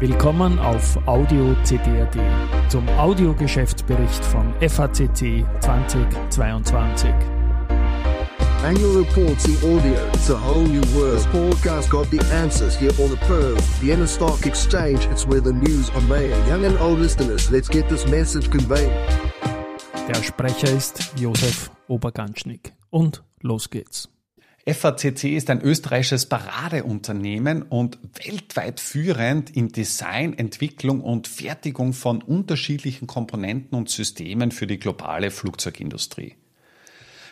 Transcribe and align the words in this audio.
Willkommen 0.00 0.58
auf 0.58 0.98
Audio 1.06 1.54
CD.at 1.62 2.18
zum 2.68 2.86
Audiogeschäftsbericht 2.88 4.24
von 4.24 4.52
FACC 4.60 5.46
2022. 5.60 7.10
Annual 8.64 9.04
reports 9.04 9.46
in 9.46 9.56
audio. 9.58 9.94
It's 10.12 10.30
a 10.30 10.36
whole 10.36 10.66
new 10.66 10.82
world. 10.96 11.18
This 11.18 11.26
podcast 11.28 11.90
got 11.90 12.10
the 12.10 12.20
answers 12.34 12.76
here 12.76 12.92
on 12.98 13.10
the 13.10 13.16
Pearl, 13.28 13.54
Vienna 13.80 14.06
Stock 14.06 14.44
Exchange. 14.46 15.06
It's 15.12 15.26
where 15.26 15.40
the 15.40 15.52
news 15.52 15.90
are 15.90 16.02
made. 16.08 16.34
Young 16.48 16.64
and 16.64 16.76
old 16.80 16.98
listeners, 16.98 17.50
let's 17.52 17.68
get 17.68 17.88
this 17.88 18.04
message 18.08 18.50
conveyed. 18.50 18.90
Der 20.08 20.22
Sprecher 20.22 20.76
ist 20.76 21.12
Josef 21.16 21.70
Oberganschnick. 21.86 22.72
Und 22.90 23.22
los 23.42 23.70
geht's. 23.70 24.13
FACC 24.66 25.24
ist 25.36 25.50
ein 25.50 25.60
österreichisches 25.60 26.24
Paradeunternehmen 26.24 27.62
und 27.62 27.98
weltweit 28.24 28.80
führend 28.80 29.54
in 29.54 29.68
Design, 29.68 30.32
Entwicklung 30.32 31.02
und 31.02 31.28
Fertigung 31.28 31.92
von 31.92 32.22
unterschiedlichen 32.22 33.06
Komponenten 33.06 33.76
und 33.76 33.90
Systemen 33.90 34.52
für 34.52 34.66
die 34.66 34.78
globale 34.78 35.30
Flugzeugindustrie. 35.30 36.36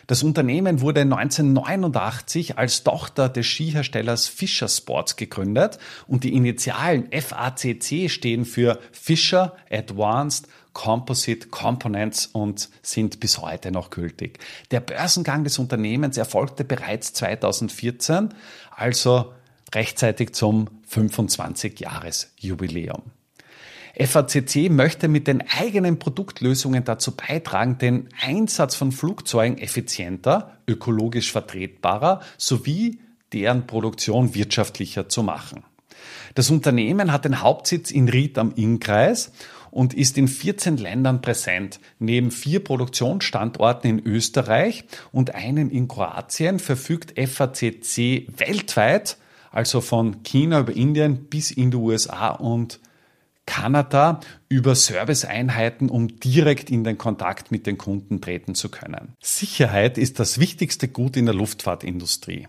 Das 0.05 0.21
Unternehmen 0.21 0.81
wurde 0.81 1.01
1989 1.01 2.57
als 2.59 2.83
Tochter 2.83 3.29
des 3.29 3.47
Skiherstellers 3.47 4.27
Fischer 4.27 4.67
Sports 4.67 5.15
gegründet 5.15 5.79
und 6.07 6.25
die 6.25 6.35
Initialen 6.35 7.09
FACC 7.11 8.11
stehen 8.11 8.45
für 8.45 8.79
Fischer 8.91 9.55
Advanced 9.71 10.47
Composite 10.73 11.49
Components 11.49 12.27
und 12.27 12.69
sind 12.81 13.19
bis 13.19 13.39
heute 13.39 13.71
noch 13.71 13.89
gültig. 13.89 14.39
Der 14.71 14.79
Börsengang 14.79 15.43
des 15.43 15.59
Unternehmens 15.59 16.17
erfolgte 16.17 16.63
bereits 16.63 17.11
2014, 17.13 18.29
also 18.75 19.33
rechtzeitig 19.73 20.33
zum 20.33 20.69
25-Jahres-Jubiläum. 20.89 23.03
FACC 23.95 24.71
möchte 24.71 25.07
mit 25.07 25.27
den 25.27 25.43
eigenen 25.47 25.99
Produktlösungen 25.99 26.83
dazu 26.83 27.15
beitragen, 27.15 27.77
den 27.77 28.09
Einsatz 28.19 28.73
von 28.73 28.91
Flugzeugen 28.91 29.59
effizienter, 29.59 30.57
ökologisch 30.67 31.31
vertretbarer 31.31 32.21
sowie 32.37 32.99
deren 33.33 33.67
Produktion 33.67 34.33
wirtschaftlicher 34.33 35.09
zu 35.09 35.21
machen. 35.21 35.63
Das 36.33 36.49
Unternehmen 36.49 37.11
hat 37.11 37.25
den 37.25 37.41
Hauptsitz 37.41 37.91
in 37.91 38.09
Ried 38.09 38.39
am 38.39 38.51
Innkreis 38.55 39.31
und 39.73 39.95
ist 39.95 40.19
in 40.19 40.27
14 40.27 40.77
Ländern 40.77 41.21
präsent. 41.21 41.79
Neben 41.97 42.29
vier 42.29 42.63
Produktionsstandorten 42.63 43.89
in 43.89 44.05
Österreich 44.05 44.85
und 45.11 45.33
einem 45.33 45.71
in 45.71 45.87
Kroatien 45.87 46.59
verfügt 46.59 47.19
FACC 47.19 48.27
weltweit, 48.37 49.17
also 49.51 49.81
von 49.81 50.21
China 50.21 50.59
über 50.59 50.75
Indien 50.75 51.25
bis 51.25 51.49
in 51.49 51.71
die 51.71 51.77
USA 51.77 52.29
und 52.29 52.79
Kanada 53.47 54.19
über 54.47 54.75
Serviceeinheiten, 54.75 55.89
um 55.89 56.19
direkt 56.19 56.69
in 56.69 56.83
den 56.83 56.99
Kontakt 56.99 57.51
mit 57.51 57.65
den 57.65 57.79
Kunden 57.79 58.21
treten 58.21 58.53
zu 58.53 58.69
können. 58.69 59.15
Sicherheit 59.21 59.97
ist 59.97 60.19
das 60.19 60.39
wichtigste 60.39 60.87
Gut 60.87 61.17
in 61.17 61.25
der 61.25 61.35
Luftfahrtindustrie. 61.35 62.47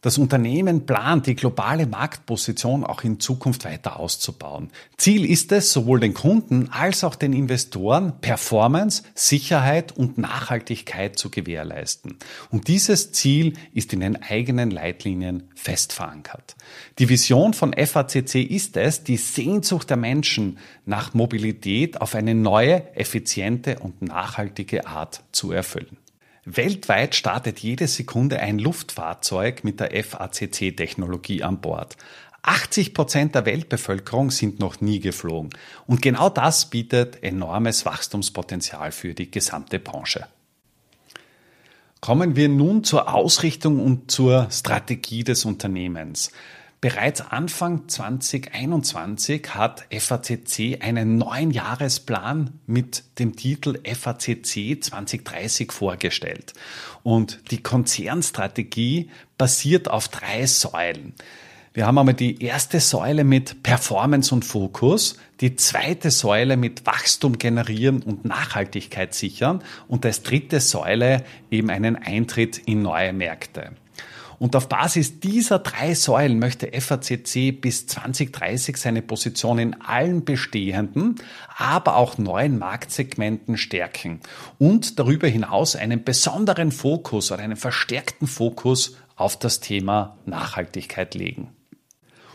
Das 0.00 0.16
Unternehmen 0.16 0.86
plant, 0.86 1.26
die 1.26 1.34
globale 1.34 1.86
Marktposition 1.86 2.84
auch 2.84 3.02
in 3.02 3.18
Zukunft 3.18 3.64
weiter 3.64 3.98
auszubauen. 3.98 4.70
Ziel 4.96 5.24
ist 5.24 5.50
es, 5.50 5.72
sowohl 5.72 5.98
den 5.98 6.14
Kunden 6.14 6.68
als 6.70 7.02
auch 7.02 7.16
den 7.16 7.32
Investoren 7.32 8.20
Performance, 8.20 9.02
Sicherheit 9.16 9.90
und 9.90 10.16
Nachhaltigkeit 10.16 11.18
zu 11.18 11.30
gewährleisten. 11.30 12.16
Und 12.50 12.68
dieses 12.68 13.10
Ziel 13.10 13.54
ist 13.74 13.92
in 13.92 13.98
den 13.98 14.22
eigenen 14.22 14.70
Leitlinien 14.70 15.48
fest 15.56 15.92
verankert. 15.92 16.54
Die 17.00 17.08
Vision 17.08 17.52
von 17.52 17.72
FACC 17.72 18.36
ist 18.36 18.76
es, 18.76 19.02
die 19.02 19.16
Sehnsucht 19.16 19.90
der 19.90 19.96
Menschen 19.96 20.58
nach 20.86 21.12
Mobilität 21.12 22.00
auf 22.00 22.14
eine 22.14 22.36
neue, 22.36 22.94
effiziente 22.94 23.80
und 23.80 24.00
nachhaltige 24.00 24.86
Art 24.86 25.24
zu 25.32 25.50
erfüllen. 25.50 25.96
Weltweit 26.56 27.14
startet 27.14 27.58
jede 27.60 27.86
Sekunde 27.86 28.40
ein 28.40 28.58
Luftfahrzeug 28.58 29.64
mit 29.64 29.80
der 29.80 29.90
FACC-Technologie 30.02 31.42
an 31.42 31.60
Bord. 31.60 31.96
80 32.42 32.94
Prozent 32.94 33.34
der 33.34 33.44
Weltbevölkerung 33.44 34.30
sind 34.30 34.58
noch 34.58 34.80
nie 34.80 35.00
geflogen. 35.00 35.50
Und 35.86 36.00
genau 36.00 36.30
das 36.30 36.70
bietet 36.70 37.22
enormes 37.22 37.84
Wachstumspotenzial 37.84 38.92
für 38.92 39.12
die 39.12 39.30
gesamte 39.30 39.78
Branche. 39.78 40.26
Kommen 42.00 42.36
wir 42.36 42.48
nun 42.48 42.84
zur 42.84 43.12
Ausrichtung 43.12 43.84
und 43.84 44.10
zur 44.10 44.48
Strategie 44.50 45.24
des 45.24 45.44
Unternehmens. 45.44 46.30
Bereits 46.80 47.20
Anfang 47.20 47.88
2021 47.88 49.52
hat 49.52 49.84
FACC 49.90 50.78
einen 50.80 51.18
neuen 51.18 51.50
Jahresplan 51.50 52.60
mit 52.68 53.02
dem 53.18 53.34
Titel 53.34 53.80
FACC 53.84 54.78
2030 54.80 55.72
vorgestellt. 55.72 56.52
Und 57.02 57.40
die 57.50 57.64
Konzernstrategie 57.64 59.10
basiert 59.36 59.90
auf 59.90 60.06
drei 60.06 60.46
Säulen. 60.46 61.14
Wir 61.74 61.84
haben 61.84 61.98
einmal 61.98 62.14
die 62.14 62.40
erste 62.44 62.78
Säule 62.78 63.24
mit 63.24 63.64
Performance 63.64 64.32
und 64.32 64.44
Fokus, 64.44 65.18
die 65.40 65.56
zweite 65.56 66.12
Säule 66.12 66.56
mit 66.56 66.86
Wachstum 66.86 67.38
generieren 67.38 68.04
und 68.04 68.24
Nachhaltigkeit 68.24 69.14
sichern 69.14 69.64
und 69.88 70.06
als 70.06 70.22
dritte 70.22 70.60
Säule 70.60 71.24
eben 71.50 71.70
einen 71.70 71.96
Eintritt 71.96 72.58
in 72.58 72.82
neue 72.82 73.12
Märkte. 73.12 73.72
Und 74.38 74.54
auf 74.54 74.68
Basis 74.68 75.18
dieser 75.20 75.58
drei 75.58 75.94
Säulen 75.94 76.38
möchte 76.38 76.70
FACC 76.80 77.60
bis 77.60 77.86
2030 77.88 78.76
seine 78.76 79.02
Position 79.02 79.58
in 79.58 79.80
allen 79.80 80.24
bestehenden, 80.24 81.16
aber 81.56 81.96
auch 81.96 82.18
neuen 82.18 82.58
Marktsegmenten 82.58 83.56
stärken 83.56 84.20
und 84.58 84.98
darüber 84.98 85.26
hinaus 85.26 85.74
einen 85.74 86.04
besonderen 86.04 86.70
Fokus 86.70 87.32
oder 87.32 87.42
einen 87.42 87.56
verstärkten 87.56 88.28
Fokus 88.28 88.96
auf 89.16 89.36
das 89.38 89.58
Thema 89.58 90.16
Nachhaltigkeit 90.24 91.14
legen. 91.14 91.48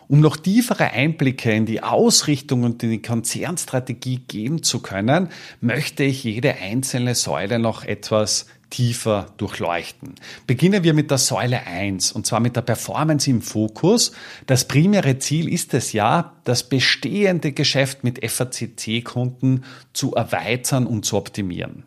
Um 0.10 0.20
noch 0.20 0.36
tiefere 0.36 0.92
Einblicke 0.92 1.54
in 1.54 1.66
die 1.66 1.82
Ausrichtung 1.82 2.64
und 2.64 2.84
in 2.84 2.92
die 2.92 3.02
Konzernstrategie 3.02 4.20
geben 4.28 4.62
zu 4.62 4.80
können, 4.82 5.30
möchte 5.62 6.04
ich 6.04 6.26
jede 6.26 6.56
einzelne 6.56 7.16
Säule 7.16 7.58
noch 7.58 7.86
etwas 7.86 8.48
tiefer 8.74 9.28
durchleuchten. 9.38 10.16
Beginnen 10.48 10.84
wir 10.84 10.96
mit 10.96 11.12
der 11.12 11.20
Säule 11.20 11.68
1 11.68 12.12
und 12.12 12.26
zwar 12.26 12.40
mit 12.40 12.56
der 12.56 12.64
Performance 12.64 13.30
im 13.30 13.44
Fokus. 13.44 14.14
Das 14.48 14.68
primäre 14.68 15.20
Ziel 15.20 15.48
ist 15.48 15.76
es 15.76 15.94
ja, 15.94 16.34
das 16.44 16.68
bestehende 16.68 17.52
Geschäft 17.52 18.04
mit 18.04 18.28
FACC-Kunden 18.28 19.64
zu 19.94 20.16
erweitern 20.16 20.88
und 20.88 21.06
zu 21.06 21.18
optimieren. 21.18 21.84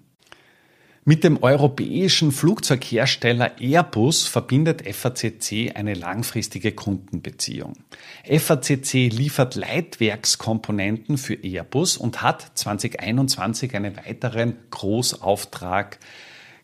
Mit 1.05 1.25
dem 1.25 1.43
europäischen 1.43 2.31
Flugzeughersteller 2.31 3.61
Airbus 3.61 4.27
verbindet 4.27 4.83
FACC 4.83 5.73
eine 5.75 5.95
langfristige 5.95 6.71
Kundenbeziehung. 6.73 7.75
FACC 8.25 9.09
liefert 9.13 9.57
Leitwerkskomponenten 9.57 11.19
für 11.19 11.35
Airbus 11.35 11.97
und 11.97 12.23
hat 12.23 12.53
2021 12.55 13.75
einen 13.75 13.97
weiteren 13.97 14.57
Großauftrag 14.71 15.99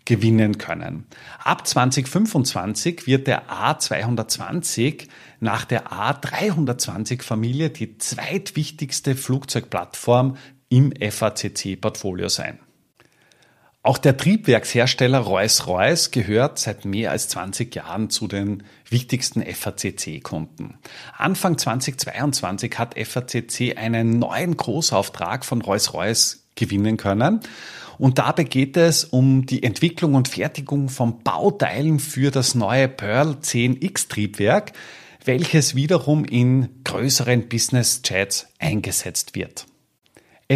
gewinnen 0.05 0.59
können. 0.59 1.07
Ab 1.39 1.67
2025 1.67 3.07
wird 3.07 3.27
der 3.27 3.49
A220 3.49 5.09
nach 5.41 5.65
der 5.65 5.93
A320 5.93 7.23
Familie 7.23 7.71
die 7.71 7.99
zweitwichtigste 7.99 9.15
Flugzeugplattform 9.15 10.37
im 10.69 10.93
FACC-Portfolio 10.93 12.29
sein. 12.29 12.59
Auch 13.85 13.99
der 13.99 14.17
Triebwerkshersteller 14.17 15.19
Rolls-Royce 15.19 16.13
gehört 16.13 16.61
seit 16.61 16.85
mehr 16.85 17.11
als 17.11 17.29
20 17.29 17.75
Jahren 17.75 18.11
zu 18.11 18.29
den 18.29 18.63
wichtigsten 18.89 19.43
FACC-Kunden. 19.43 20.79
Anfang 21.19 21.59
2022 21.59 22.79
hat 22.79 22.95
FACC 22.97 23.77
einen 23.77 24.21
neuen 24.21 24.57
Großauftrag 24.57 25.45
von 25.45 25.63
Rolls-Royce 25.63 26.45
gewinnen 26.55 26.97
können 26.97 27.41
und 27.99 28.19
dabei 28.19 28.45
geht 28.45 28.77
es 28.77 29.05
um 29.05 29.47
die 29.47 29.63
Entwicklung 29.63 30.15
und 30.15 30.29
Fertigung 30.29 30.89
von 30.89 31.23
Bauteilen 31.23 31.99
für 31.99 32.31
das 32.31 32.55
neue 32.55 32.89
Pearl 32.89 33.37
10X 33.43 34.09
Triebwerk, 34.09 34.73
welches 35.25 35.75
wiederum 35.75 36.25
in 36.25 36.69
größeren 36.85 37.49
Business 37.49 38.03
Jets 38.05 38.47
eingesetzt 38.59 39.35
wird. 39.35 39.67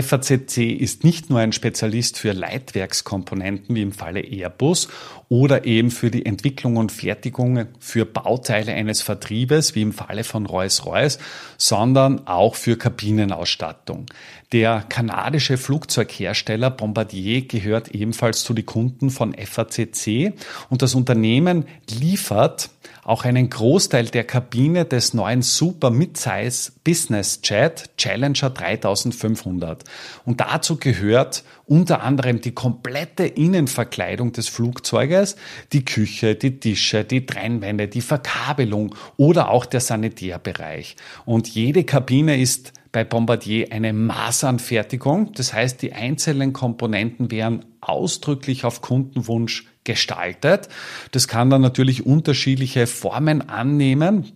FACC 0.03 0.59
ist 0.59 1.05
nicht 1.05 1.31
nur 1.31 1.39
ein 1.39 1.53
Spezialist 1.53 2.19
für 2.19 2.33
Leitwerkskomponenten 2.33 3.75
wie 3.75 3.83
im 3.83 3.93
Falle 3.93 4.21
Airbus 4.21 4.89
oder 5.29 5.65
eben 5.65 5.91
für 5.91 6.11
die 6.11 6.27
Entwicklung 6.27 6.77
und 6.77 6.93
Fertigung 6.93 7.67
für 7.81 8.05
Bauteile 8.05 8.73
eines 8.73 9.03
Vertriebes 9.03 9.75
wie 9.75 9.83
im 9.83 9.93
Falle 9.93 10.25
von 10.25 10.47
Rolls-Royce, 10.47 11.19
sondern 11.59 12.27
auch 12.27 12.55
für 12.55 12.77
Kabinenausstattung. 12.77 14.07
Der 14.53 14.85
kanadische 14.89 15.57
Flugzeughersteller 15.57 16.71
Bombardier 16.71 17.43
gehört 17.43 17.89
ebenfalls 17.89 18.45
zu 18.45 18.55
den 18.55 18.67
Kunden 18.67 19.11
von 19.11 19.35
FACC 19.35 20.35
und 20.71 20.83
das 20.83 20.95
Unternehmen 20.95 21.65
liefert 21.91 22.71
auch 23.07 23.25
einen 23.25 23.49
Großteil 23.49 24.07
der 24.07 24.25
Kabine 24.25 24.85
des 24.85 25.15
neuen 25.15 25.41
Super 25.41 25.91
Midsize 25.91 26.73
Business 26.83 27.41
Jet 27.45 27.91
Challenger 27.97 28.51
3500. 28.51 29.85
Und 30.25 30.41
dazu 30.41 30.77
gehört 30.77 31.45
unter 31.67 32.03
anderem 32.03 32.41
die 32.41 32.51
komplette 32.51 33.25
Innenverkleidung 33.25 34.33
des 34.33 34.49
Flugzeuges, 34.49 35.37
die 35.73 35.85
Küche, 35.85 36.35
die 36.35 36.59
Tische, 36.59 37.05
die 37.05 37.25
Trennwände, 37.25 37.87
die 37.87 38.01
Verkabelung 38.01 38.97
oder 39.17 39.51
auch 39.51 39.67
der 39.67 39.81
Sanitärbereich. 39.81 40.97
Und 41.25 41.47
jede 41.47 41.85
Kabine 41.85 42.41
ist 42.41 42.73
bei 42.91 43.05
Bombardier 43.05 43.69
eine 43.71 43.93
Maßanfertigung. 43.93 45.33
Das 45.35 45.53
heißt, 45.53 45.81
die 45.81 45.93
einzelnen 45.93 46.53
Komponenten 46.53 47.31
werden 47.31 47.65
ausdrücklich 47.81 48.65
auf 48.65 48.81
Kundenwunsch 48.81 49.67
gestaltet. 49.87 50.69
Das 51.13 51.29
kann 51.29 51.49
dann 51.49 51.63
natürlich 51.63 52.05
unterschiedliche 52.05 52.87
Formen 52.87 53.49
annehmen 53.49 54.31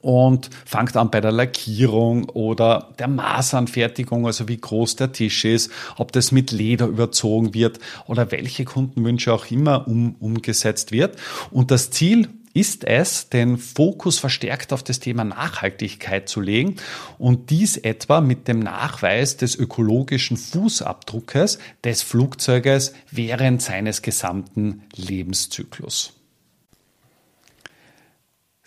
und 0.00 0.50
fangt 0.64 0.96
an 0.96 1.10
bei 1.10 1.20
der 1.20 1.32
Lackierung 1.32 2.28
oder 2.28 2.92
der 2.98 3.08
Maßanfertigung, 3.08 4.26
also 4.26 4.48
wie 4.48 4.56
groß 4.56 4.96
der 4.96 5.12
Tisch 5.12 5.44
ist, 5.44 5.70
ob 5.96 6.12
das 6.12 6.32
mit 6.32 6.50
Leder 6.50 6.86
überzogen 6.86 7.54
wird 7.54 7.78
oder 8.06 8.30
welche 8.32 8.64
Kundenwünsche 8.64 9.32
auch 9.32 9.50
immer 9.50 9.86
um, 9.86 10.16
umgesetzt 10.18 10.90
wird. 10.90 11.16
Und 11.50 11.70
das 11.70 11.90
Ziel 11.90 12.28
ist 12.56 12.84
es, 12.84 13.28
den 13.28 13.58
Fokus 13.58 14.18
verstärkt 14.18 14.72
auf 14.72 14.82
das 14.82 14.98
Thema 14.98 15.24
Nachhaltigkeit 15.24 16.26
zu 16.26 16.40
legen 16.40 16.76
und 17.18 17.50
dies 17.50 17.76
etwa 17.76 18.22
mit 18.22 18.48
dem 18.48 18.60
Nachweis 18.60 19.36
des 19.36 19.56
ökologischen 19.56 20.38
Fußabdruckes 20.38 21.58
des 21.84 22.02
Flugzeuges 22.02 22.94
während 23.10 23.60
seines 23.60 24.00
gesamten 24.00 24.84
Lebenszyklus. 24.96 26.15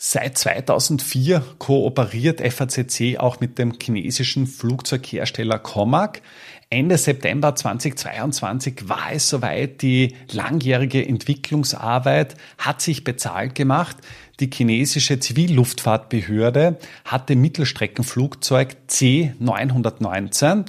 Seit 0.01 0.37
2004 0.37 1.43
kooperiert 1.57 2.39
FACC 2.39 3.17
auch 3.19 3.41
mit 3.41 3.59
dem 3.59 3.73
chinesischen 3.81 4.47
Flugzeughersteller 4.47 5.59
Comac. 5.59 6.21
Ende 6.69 6.97
September 6.97 7.53
2022 7.53 8.87
war 8.87 9.11
es 9.11 9.27
soweit, 9.27 9.81
die 9.81 10.15
langjährige 10.31 11.05
Entwicklungsarbeit 11.05 12.35
hat 12.57 12.81
sich 12.81 13.03
bezahlt 13.03 13.55
gemacht. 13.55 13.97
Die 14.39 14.49
chinesische 14.49 15.19
Zivilluftfahrtbehörde 15.19 16.79
hat 17.03 17.27
dem 17.27 17.41
Mittelstreckenflugzeug 17.41 18.77
C919, 18.87 20.67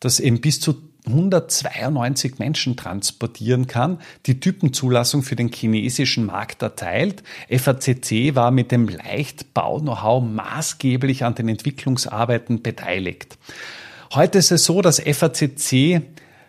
das 0.00 0.20
eben 0.20 0.40
bis 0.40 0.58
zu 0.58 0.89
192 1.10 2.38
Menschen 2.38 2.76
transportieren 2.76 3.66
kann, 3.66 4.00
die 4.26 4.40
Typenzulassung 4.40 5.22
für 5.22 5.36
den 5.36 5.52
chinesischen 5.52 6.26
Markt 6.26 6.62
erteilt. 6.62 7.22
FACC 7.48 8.34
war 8.34 8.50
mit 8.50 8.72
dem 8.72 8.88
Leichtbau-Know-how 8.88 10.24
maßgeblich 10.24 11.24
an 11.24 11.34
den 11.34 11.48
Entwicklungsarbeiten 11.48 12.62
beteiligt. 12.62 13.38
Heute 14.14 14.38
ist 14.38 14.50
es 14.50 14.64
so, 14.64 14.82
dass 14.82 15.00
FACC 15.00 16.02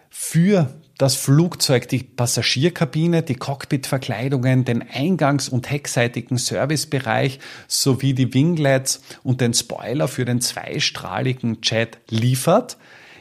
für 0.09 0.73
das 1.01 1.15
Flugzeug, 1.15 1.87
die 1.87 2.03
Passagierkabine, 2.03 3.23
die 3.23 3.33
Cockpitverkleidungen, 3.33 4.65
den 4.65 4.83
eingangs- 4.83 5.49
und 5.49 5.71
heckseitigen 5.71 6.37
Servicebereich 6.37 7.39
sowie 7.67 8.13
die 8.13 8.33
Winglets 8.35 9.01
und 9.23 9.41
den 9.41 9.55
Spoiler 9.55 10.07
für 10.07 10.25
den 10.25 10.41
zweistrahligen 10.41 11.57
Jet 11.63 11.97
liefert. 12.09 12.77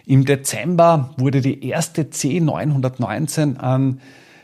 Im 0.07 0.25
Dezember 0.25 1.15
wurde 1.17 1.41
die 1.41 1.65
erste 1.67 2.03
C919 2.03 3.57
an 3.57 4.01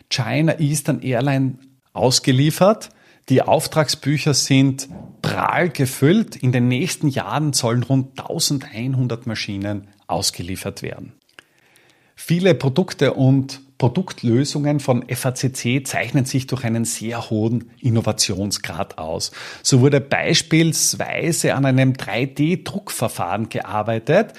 China 0.08 0.58
Eastern 0.58 1.00
Airline 1.00 1.58
ausgeliefert. 1.92 2.90
Die 3.28 3.42
Auftragsbücher 3.42 4.34
sind 4.34 4.88
prall 5.22 5.70
gefüllt. 5.70 6.36
In 6.36 6.52
den 6.52 6.68
nächsten 6.68 7.08
Jahren 7.08 7.52
sollen 7.52 7.82
rund 7.82 8.20
1100 8.20 9.26
Maschinen 9.26 9.88
ausgeliefert 10.06 10.82
werden. 10.82 11.12
Viele 12.14 12.54
Produkte 12.54 13.14
und 13.14 13.60
Produktlösungen 13.78 14.80
von 14.80 15.04
FACC 15.06 15.86
zeichnen 15.86 16.24
sich 16.24 16.46
durch 16.46 16.64
einen 16.64 16.84
sehr 16.84 17.28
hohen 17.28 17.70
Innovationsgrad 17.80 18.96
aus. 18.96 19.32
So 19.62 19.80
wurde 19.80 20.00
beispielsweise 20.00 21.54
an 21.54 21.66
einem 21.66 21.92
3D-Druckverfahren 21.92 23.50
gearbeitet, 23.50 24.32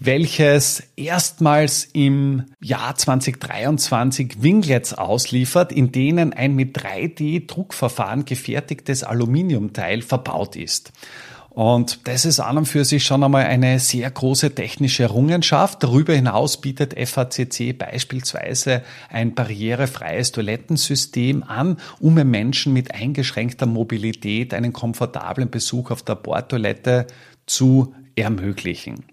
welches 0.00 0.82
erstmals 0.96 1.88
im 1.92 2.44
Jahr 2.60 2.94
2023 2.94 4.42
Winglets 4.42 4.94
ausliefert, 4.94 5.72
in 5.72 5.92
denen 5.92 6.32
ein 6.32 6.54
mit 6.54 6.78
3D-Druckverfahren 6.78 8.24
gefertigtes 8.24 9.02
Aluminiumteil 9.02 10.02
verbaut 10.02 10.56
ist. 10.56 10.92
Und 11.50 12.06
das 12.06 12.24
ist 12.24 12.38
an 12.38 12.58
und 12.58 12.66
für 12.66 12.84
sich 12.84 13.02
schon 13.02 13.24
einmal 13.24 13.46
eine 13.46 13.80
sehr 13.80 14.08
große 14.08 14.54
technische 14.54 15.02
Errungenschaft. 15.02 15.82
Darüber 15.82 16.14
hinaus 16.14 16.60
bietet 16.60 16.94
FACC 16.96 17.76
beispielsweise 17.76 18.84
ein 19.08 19.34
barrierefreies 19.34 20.30
Toilettensystem 20.30 21.42
an, 21.42 21.78
um 21.98 22.14
Menschen 22.14 22.72
mit 22.72 22.94
eingeschränkter 22.94 23.66
Mobilität 23.66 24.54
einen 24.54 24.72
komfortablen 24.72 25.50
Besuch 25.50 25.90
auf 25.90 26.02
der 26.02 26.14
Bordtoilette 26.14 27.08
zu 27.46 27.92
ermöglichen. 28.14 29.04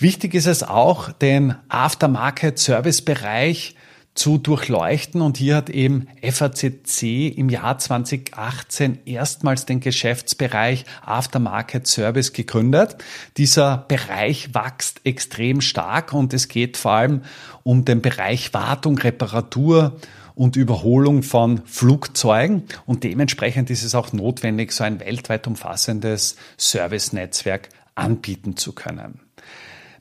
Wichtig 0.00 0.34
ist 0.34 0.46
es 0.46 0.62
auch, 0.62 1.10
den 1.10 1.56
Aftermarket-Service-Bereich 1.68 3.74
zu 4.14 4.38
durchleuchten. 4.38 5.20
Und 5.20 5.38
hier 5.38 5.56
hat 5.56 5.70
eben 5.70 6.06
FACC 6.22 7.36
im 7.36 7.48
Jahr 7.48 7.78
2018 7.78 9.00
erstmals 9.06 9.66
den 9.66 9.80
Geschäftsbereich 9.80 10.84
Aftermarket 11.04 11.88
Service 11.88 12.32
gegründet. 12.32 12.96
Dieser 13.38 13.86
Bereich 13.88 14.54
wächst 14.54 15.00
extrem 15.02 15.60
stark 15.60 16.12
und 16.12 16.32
es 16.32 16.46
geht 16.46 16.76
vor 16.76 16.92
allem 16.92 17.22
um 17.64 17.84
den 17.84 18.00
Bereich 18.00 18.54
Wartung, 18.54 18.98
Reparatur 18.98 19.96
und 20.36 20.54
Überholung 20.54 21.24
von 21.24 21.62
Flugzeugen. 21.66 22.62
Und 22.86 23.02
dementsprechend 23.02 23.68
ist 23.70 23.82
es 23.82 23.96
auch 23.96 24.12
notwendig, 24.12 24.70
so 24.70 24.84
ein 24.84 25.00
weltweit 25.00 25.48
umfassendes 25.48 26.36
Servicenetzwerk 26.56 27.70
anbieten 27.96 28.56
zu 28.56 28.72
können. 28.72 29.27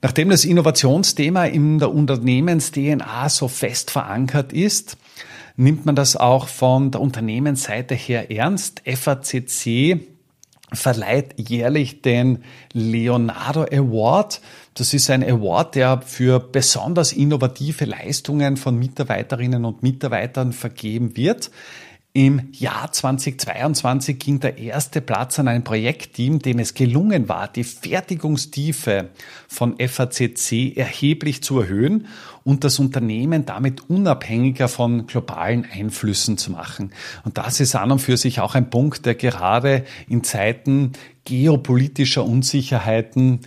Nachdem 0.01 0.29
das 0.29 0.45
Innovationsthema 0.45 1.45
in 1.45 1.79
der 1.79 1.91
Unternehmens-DNA 1.91 3.29
so 3.29 3.47
fest 3.47 3.91
verankert 3.91 4.53
ist, 4.53 4.97
nimmt 5.55 5.85
man 5.85 5.95
das 5.95 6.15
auch 6.15 6.47
von 6.47 6.91
der 6.91 7.01
Unternehmensseite 7.01 7.95
her 7.95 8.31
ernst. 8.31 8.83
FACC 8.85 9.99
verleiht 10.71 11.33
jährlich 11.37 12.01
den 12.01 12.43
Leonardo 12.73 13.63
Award. 13.63 14.41
Das 14.75 14.93
ist 14.93 15.09
ein 15.09 15.23
Award, 15.23 15.75
der 15.75 16.01
für 16.01 16.39
besonders 16.39 17.13
innovative 17.13 17.85
Leistungen 17.85 18.57
von 18.57 18.77
Mitarbeiterinnen 18.77 19.65
und 19.65 19.81
Mitarbeitern 19.81 20.53
vergeben 20.53 21.15
wird. 21.17 21.49
Im 22.17 22.49
Jahr 22.51 22.91
2022 22.91 24.17
ging 24.17 24.39
der 24.39 24.57
erste 24.57 25.01
Platz 25.01 25.37
an 25.37 25.47
ein 25.47 25.63
Projektteam, 25.63 26.39
dem 26.39 26.57
es 26.57 26.73
gelungen 26.73 27.29
war, 27.29 27.47
die 27.47 27.63
Fertigungstiefe 27.63 29.09
von 29.47 29.77
FACC 29.77 30.75
erheblich 30.75 31.43
zu 31.43 31.59
erhöhen 31.59 32.07
und 32.43 32.63
das 32.63 32.79
Unternehmen 32.79 33.45
damit 33.45 33.87
unabhängiger 33.87 34.67
von 34.67 35.05
globalen 35.05 35.67
Einflüssen 35.71 36.39
zu 36.39 36.49
machen. 36.53 36.91
Und 37.23 37.37
das 37.37 37.59
ist 37.59 37.75
an 37.75 37.91
und 37.91 37.99
für 37.99 38.17
sich 38.17 38.39
auch 38.39 38.55
ein 38.55 38.71
Punkt, 38.71 39.05
der 39.05 39.13
gerade 39.13 39.85
in 40.09 40.23
Zeiten 40.23 40.93
geopolitischer 41.23 42.25
Unsicherheiten 42.25 43.41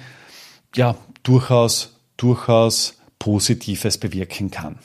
ja 0.76 0.94
durchaus, 1.24 1.96
durchaus 2.16 3.00
Positives 3.18 3.98
bewirken 3.98 4.52
kann. 4.52 4.78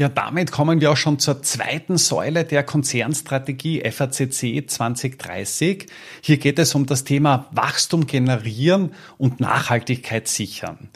Ja, 0.00 0.08
damit 0.08 0.50
kommen 0.50 0.80
wir 0.80 0.92
auch 0.92 0.96
schon 0.96 1.18
zur 1.18 1.42
zweiten 1.42 1.98
Säule 1.98 2.46
der 2.46 2.62
Konzernstrategie 2.62 3.82
FACC 3.82 4.64
2030. 4.66 5.88
Hier 6.22 6.38
geht 6.38 6.58
es 6.58 6.74
um 6.74 6.86
das 6.86 7.04
Thema 7.04 7.48
Wachstum 7.50 8.06
generieren 8.06 8.94
und 9.18 9.40
Nachhaltigkeit 9.40 10.26
sichern. 10.26 10.88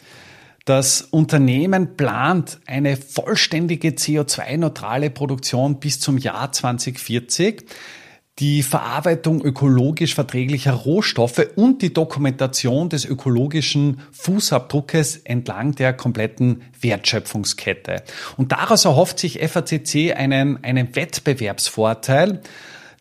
Das 0.65 1.03
Unternehmen 1.03 1.99
plant 1.99 2.61
eine 2.65 2.97
vollständige 2.97 3.91
CO2-neutrale 3.91 5.11
Produktion 5.11 5.81
bis 5.81 6.01
zum 6.01 6.17
Jahr 6.17 6.53
2040 6.53 7.67
die 8.41 8.65
Verarbeitung 8.65 9.45
ökologisch 9.45 10.15
verträglicher 10.15 10.73
Rohstoffe 10.73 11.47
und 11.55 11.83
die 11.83 11.95
Dokumentation 11.95 12.89
des 12.89 13.05
ökologischen 13.05 14.01
Fußabdruckes 14.11 15.19
entlang 15.19 15.77
der 15.77 15.93
kompletten 15.93 16.63
Wertschöpfungskette. 16.81 18.03
Und 18.37 18.51
daraus 18.51 18.85
erhofft 18.87 19.21
sich 19.21 19.39
FACC 19.39 20.17
einen, 20.17 20.63
einen 20.65 20.97
Wettbewerbsvorteil, 20.97 22.41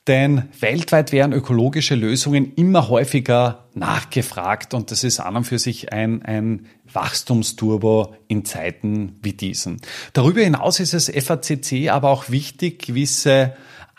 denn 0.06 0.50
weltweit 0.60 1.12
werden 1.12 1.34
ökologische 1.34 1.96
Lösungen 1.96 2.54
immer 2.56 2.90
häufiger 2.90 3.66
nachgefragt 3.74 4.74
und 4.74 4.92
das 4.92 5.04
ist 5.04 5.20
an 5.20 5.38
und 5.38 5.46
für 5.46 5.58
sich 5.58 5.94
ein, 5.94 6.22
ein 6.24 6.68
Wachstumsturbo 6.92 8.14
in 8.28 8.46
Zeiten 8.46 9.18
wie 9.24 9.34
diesen. 9.34 9.82
Darüber 10.12 10.42
hinaus 10.42 10.80
ist 10.80 10.94
es 10.94 11.10
FACC 11.10 11.90
aber 11.90 12.10
auch 12.10 12.30
wichtig, 12.30 12.86
gewisse 12.86 13.54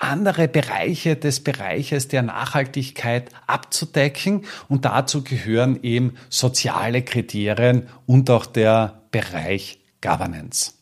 andere 0.05 0.49
Bereiche 0.49 1.17
des 1.17 1.41
Bereiches 1.41 2.09
der 2.09 2.23
Nachhaltigkeit 2.23 3.31
abzudecken 3.47 4.45
und 4.69 4.85
dazu 4.85 5.25
gehören 5.25 5.83
eben 5.83 6.15
soziale 6.29 7.03
Kriterien 7.03 7.89
und 8.07 8.31
auch 8.31 8.47
der 8.47 9.03
Bereich 9.11 9.81
Governance. 10.01 10.75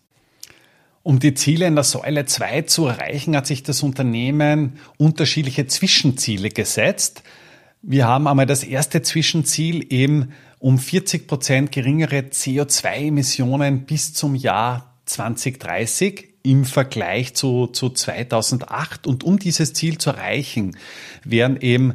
Um 1.03 1.19
die 1.19 1.35
Ziele 1.35 1.67
in 1.67 1.75
der 1.75 1.85
Säule 1.85 2.27
2 2.27 2.63
zu 2.63 2.87
erreichen, 2.87 3.37
hat 3.37 3.47
sich 3.47 3.63
das 3.63 3.83
Unternehmen 3.83 4.79
unterschiedliche 4.99 5.67
Zwischenziele 5.67 6.51
gesetzt. 6.51 7.25
Wir 7.83 8.07
haben 8.07 8.29
einmal 8.29 8.47
das 8.47 8.63
erste 8.63 9.03
Zwischenziel 9.03 9.93
eben 9.93 10.33
um 10.61 10.79
40 10.79 11.27
Prozent 11.27 11.73
geringere 11.73 12.19
CO2-Emissionen 12.19 13.85
bis 13.85 14.15
zum 14.15 14.37
Jahr 14.37 14.95
2030 15.07 16.32
im 16.43 16.65
Vergleich 16.65 17.35
zu, 17.35 17.67
zu 17.67 17.91
2008. 17.91 19.07
Und 19.07 19.25
um 19.25 19.39
dieses 19.39 19.73
Ziel 19.73 19.99
zu 19.99 20.11
erreichen, 20.11 20.77
werden 21.25 21.61
eben 21.61 21.95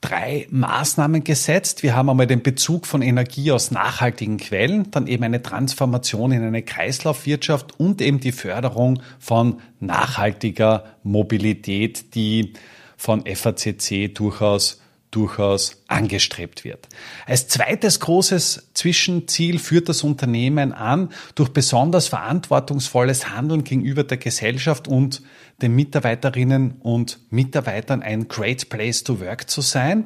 drei 0.00 0.46
Maßnahmen 0.50 1.24
gesetzt. 1.24 1.82
Wir 1.82 1.96
haben 1.96 2.10
einmal 2.10 2.26
den 2.26 2.42
Bezug 2.42 2.86
von 2.86 3.02
Energie 3.02 3.50
aus 3.52 3.70
nachhaltigen 3.70 4.36
Quellen, 4.36 4.90
dann 4.90 5.06
eben 5.06 5.24
eine 5.24 5.42
Transformation 5.42 6.32
in 6.32 6.42
eine 6.42 6.62
Kreislaufwirtschaft 6.62 7.78
und 7.80 8.00
eben 8.00 8.20
die 8.20 8.32
Förderung 8.32 9.02
von 9.18 9.60
nachhaltiger 9.80 10.84
Mobilität, 11.02 12.14
die 12.14 12.52
von 12.96 13.24
FACC 13.26 14.14
durchaus 14.14 14.80
durchaus 15.10 15.82
angestrebt 15.88 16.64
wird. 16.64 16.88
Als 17.26 17.48
zweites 17.48 18.00
großes 18.00 18.70
Zwischenziel 18.74 19.58
führt 19.58 19.88
das 19.88 20.02
Unternehmen 20.02 20.72
an, 20.72 21.10
durch 21.34 21.50
besonders 21.50 22.08
verantwortungsvolles 22.08 23.30
Handeln 23.30 23.64
gegenüber 23.64 24.04
der 24.04 24.18
Gesellschaft 24.18 24.88
und 24.88 25.22
den 25.62 25.74
Mitarbeiterinnen 25.74 26.76
und 26.80 27.18
Mitarbeitern 27.30 28.02
ein 28.02 28.28
Great 28.28 28.68
Place 28.68 29.04
to 29.04 29.20
Work 29.20 29.48
zu 29.48 29.60
sein. 29.62 30.04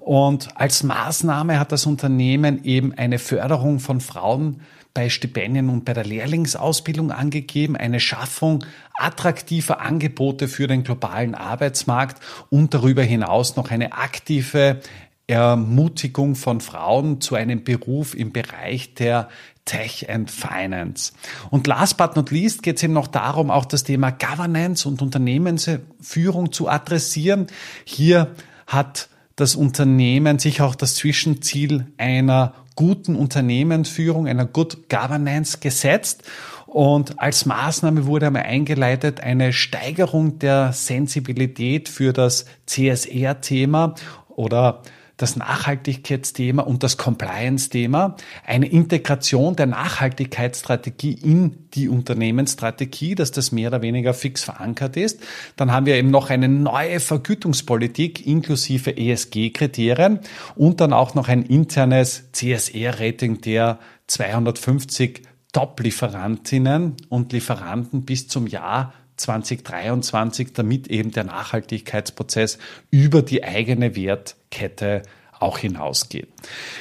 Und 0.00 0.56
als 0.56 0.82
Maßnahme 0.82 1.58
hat 1.58 1.72
das 1.72 1.86
Unternehmen 1.86 2.64
eben 2.64 2.92
eine 2.94 3.18
Förderung 3.18 3.80
von 3.80 4.00
Frauen 4.00 4.62
bei 4.94 5.08
Stipendien 5.08 5.68
und 5.68 5.84
bei 5.84 5.92
der 5.92 6.04
Lehrlingsausbildung 6.04 7.12
angegeben, 7.12 7.76
eine 7.76 8.00
Schaffung 8.00 8.64
attraktiver 8.96 9.80
Angebote 9.80 10.48
für 10.48 10.66
den 10.66 10.82
globalen 10.82 11.34
Arbeitsmarkt 11.34 12.22
und 12.50 12.74
darüber 12.74 13.02
hinaus 13.02 13.56
noch 13.56 13.70
eine 13.70 13.92
aktive 13.92 14.80
Ermutigung 15.26 16.34
von 16.34 16.60
Frauen 16.60 17.20
zu 17.20 17.36
einem 17.36 17.62
Beruf 17.62 18.14
im 18.14 18.32
Bereich 18.32 18.94
der 18.94 19.28
Tech 19.64 20.10
and 20.10 20.28
Finance. 20.28 21.12
Und 21.50 21.68
last 21.68 21.96
but 21.96 22.16
not 22.16 22.32
least 22.32 22.64
geht 22.64 22.78
es 22.78 22.82
eben 22.82 22.94
noch 22.94 23.06
darum, 23.06 23.50
auch 23.50 23.64
das 23.64 23.84
Thema 23.84 24.10
Governance 24.10 24.88
und 24.88 25.00
Unternehmensführung 25.00 26.50
zu 26.50 26.68
adressieren. 26.68 27.46
Hier 27.84 28.34
hat 28.66 29.08
das 29.36 29.54
Unternehmen 29.54 30.40
sich 30.40 30.60
auch 30.60 30.74
das 30.74 30.96
Zwischenziel 30.96 31.86
einer 31.96 32.54
guten 32.76 33.16
Unternehmensführung, 33.16 34.26
einer 34.26 34.46
Good 34.46 34.88
Governance 34.88 35.58
gesetzt. 35.58 36.22
Und 36.66 37.18
als 37.20 37.46
Maßnahme 37.46 38.06
wurde 38.06 38.28
einmal 38.28 38.44
eingeleitet 38.44 39.20
eine 39.20 39.52
Steigerung 39.52 40.38
der 40.38 40.72
Sensibilität 40.72 41.88
für 41.88 42.12
das 42.12 42.46
CSR-Thema 42.66 43.96
oder 44.28 44.82
das 45.20 45.36
Nachhaltigkeitsthema 45.36 46.62
und 46.62 46.82
das 46.82 46.96
Compliance-Thema, 46.96 48.16
eine 48.46 48.66
Integration 48.66 49.56
der 49.56 49.66
Nachhaltigkeitsstrategie 49.66 51.12
in 51.12 51.68
die 51.74 51.88
Unternehmensstrategie, 51.88 53.14
dass 53.14 53.30
das 53.30 53.52
mehr 53.52 53.68
oder 53.68 53.82
weniger 53.82 54.14
fix 54.14 54.44
verankert 54.44 54.96
ist. 54.96 55.20
Dann 55.56 55.72
haben 55.72 55.86
wir 55.86 55.96
eben 55.96 56.10
noch 56.10 56.30
eine 56.30 56.48
neue 56.48 57.00
Vergütungspolitik 57.00 58.26
inklusive 58.26 58.96
ESG-Kriterien 58.96 60.20
und 60.56 60.80
dann 60.80 60.92
auch 60.92 61.14
noch 61.14 61.28
ein 61.28 61.42
internes 61.42 62.30
CSR-Rating 62.32 63.40
der 63.42 63.78
250 64.06 65.22
Top-Lieferantinnen 65.52 66.96
und 67.08 67.32
Lieferanten 67.32 68.04
bis 68.04 68.28
zum 68.28 68.46
Jahr 68.46 68.94
2023, 69.20 70.52
damit 70.52 70.88
eben 70.88 71.10
der 71.10 71.24
Nachhaltigkeitsprozess 71.24 72.58
über 72.90 73.22
die 73.22 73.44
eigene 73.44 73.94
Wertkette 73.96 75.02
auch 75.38 75.58
hinausgeht. 75.58 76.28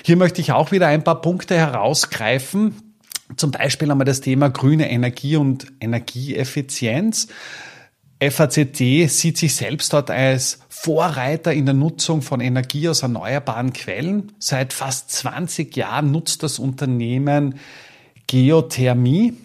Hier 0.03 0.17
möchte 0.17 0.41
ich 0.41 0.51
auch 0.51 0.72
wieder 0.72 0.88
ein 0.88 1.03
paar 1.03 1.22
Punkte 1.22 1.58
herausgreifen. 1.58 2.93
Zum 3.38 3.51
Beispiel 3.51 3.89
einmal 3.91 4.05
das 4.05 4.22
Thema 4.22 4.50
grüne 4.50 4.89
Energie 4.89 5.36
und 5.36 5.67
Energieeffizienz. 5.79 7.27
FACT 8.22 8.77
sieht 8.77 9.38
sich 9.38 9.55
selbst 9.55 9.93
dort 9.93 10.12
als 10.12 10.60
Vorreiter 10.67 11.53
in 11.53 11.65
der 11.65 11.74
Nutzung 11.74 12.22
von 12.22 12.41
Energie 12.41 12.89
aus 12.89 13.01
erneuerbaren 13.01 13.72
Quellen. 13.72 14.34
Seit 14.39 14.74
fast 14.74 15.12
20 15.12 15.75
Jahren 15.77 16.12
nutzt 16.12 16.43
das 16.43 16.60
Unternehmen 16.60 17.60
Geothermie 18.27 19.36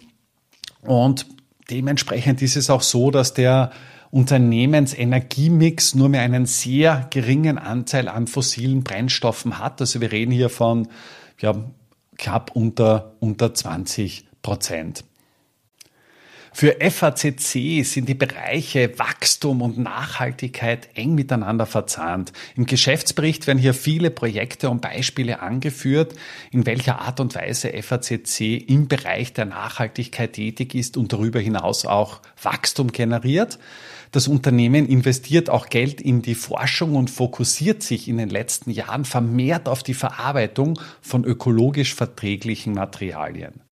und 0.82 1.26
dementsprechend 1.71 2.42
ist 2.42 2.56
es 2.56 2.71
auch 2.71 2.83
so, 2.83 3.11
dass 3.11 3.35
der 3.35 3.71
Unternehmensenergiemix 4.11 5.94
nur 5.94 6.09
mehr 6.09 6.23
einen 6.23 6.47
sehr 6.47 7.09
geringen 7.11 7.59
Anteil 7.59 8.09
an 8.09 8.26
fossilen 8.26 8.85
Brennstoffen 8.85 9.59
hat. 9.59 9.80
Also 9.80 10.00
wir 10.00 10.12
reden 10.12 10.30
hier 10.30 10.50
von 10.50 10.88
ja, 11.40 11.54
knapp 12.16 12.52
unter, 12.54 13.14
unter 13.18 13.52
20 13.52 14.26
Prozent. 14.40 15.04
Für 16.56 16.76
FACC 16.78 17.84
sind 17.84 18.08
die 18.08 18.14
Bereiche 18.14 18.96
Wachstum 18.96 19.61
und 19.61 19.76
Nachhaltigkeit 19.76 20.88
eng 20.94 21.16
miteinander 21.16 21.66
verzahnt. 21.66 22.32
Im 22.54 22.64
Geschäftsbericht 22.64 23.49
werden 23.49 23.58
hier 23.58 23.75
viele 23.75 24.12
Projekte 24.12 24.70
und 24.70 24.80
Beispiele 24.80 25.42
angeführt, 25.42 26.14
in 26.52 26.64
welcher 26.64 27.00
Art 27.00 27.18
und 27.18 27.34
Weise 27.34 27.73
FACC 27.82 28.70
im 28.70 28.87
Bereich 28.87 29.32
der 29.32 29.46
Nachhaltigkeit 29.46 30.34
tätig 30.34 30.76
ist 30.76 30.96
und 30.96 31.12
darüber 31.12 31.40
hinaus 31.40 31.87
auch 31.87 32.20
Wachstum 32.40 32.92
generiert. 32.92 33.58
Das 34.12 34.28
Unternehmen 34.28 34.87
investiert 34.87 35.50
auch 35.50 35.66
Geld 35.66 36.00
in 36.00 36.23
die 36.23 36.37
Forschung 36.37 36.94
und 36.94 37.11
fokussiert 37.11 37.82
sich 37.82 38.06
in 38.06 38.18
den 38.18 38.30
letzten 38.30 38.70
Jahren 38.70 39.04
vermehrt 39.04 39.68
auf 39.68 39.82
die 39.82 39.92
Verarbeitung 39.92 40.78
von 41.02 41.25
ökologisch 41.25 41.94
verträglichen 41.94 42.75
Materialien. 42.75 43.63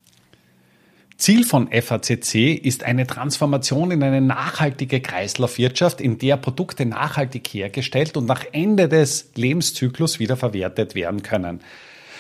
Ziel 1.23 1.45
von 1.45 1.69
FACC 1.71 2.57
ist 2.65 2.83
eine 2.83 3.07
Transformation 3.07 3.93
in 3.93 4.03
eine 4.03 4.21
nachhaltige 4.21 5.01
Kreislaufwirtschaft, 5.01 6.01
in 6.01 6.19
der 6.19 6.37
Produkte 6.37 6.85
nachhaltig 6.85 7.47
hergestellt 7.47 8.17
und 8.17 8.27
nach 8.27 8.45
Ende 8.51 8.89
des 8.89 9.31
Lebenszyklus 9.37 10.19
wiederverwertet 10.19 10.97
werden 10.97 11.23
können. 11.23 11.61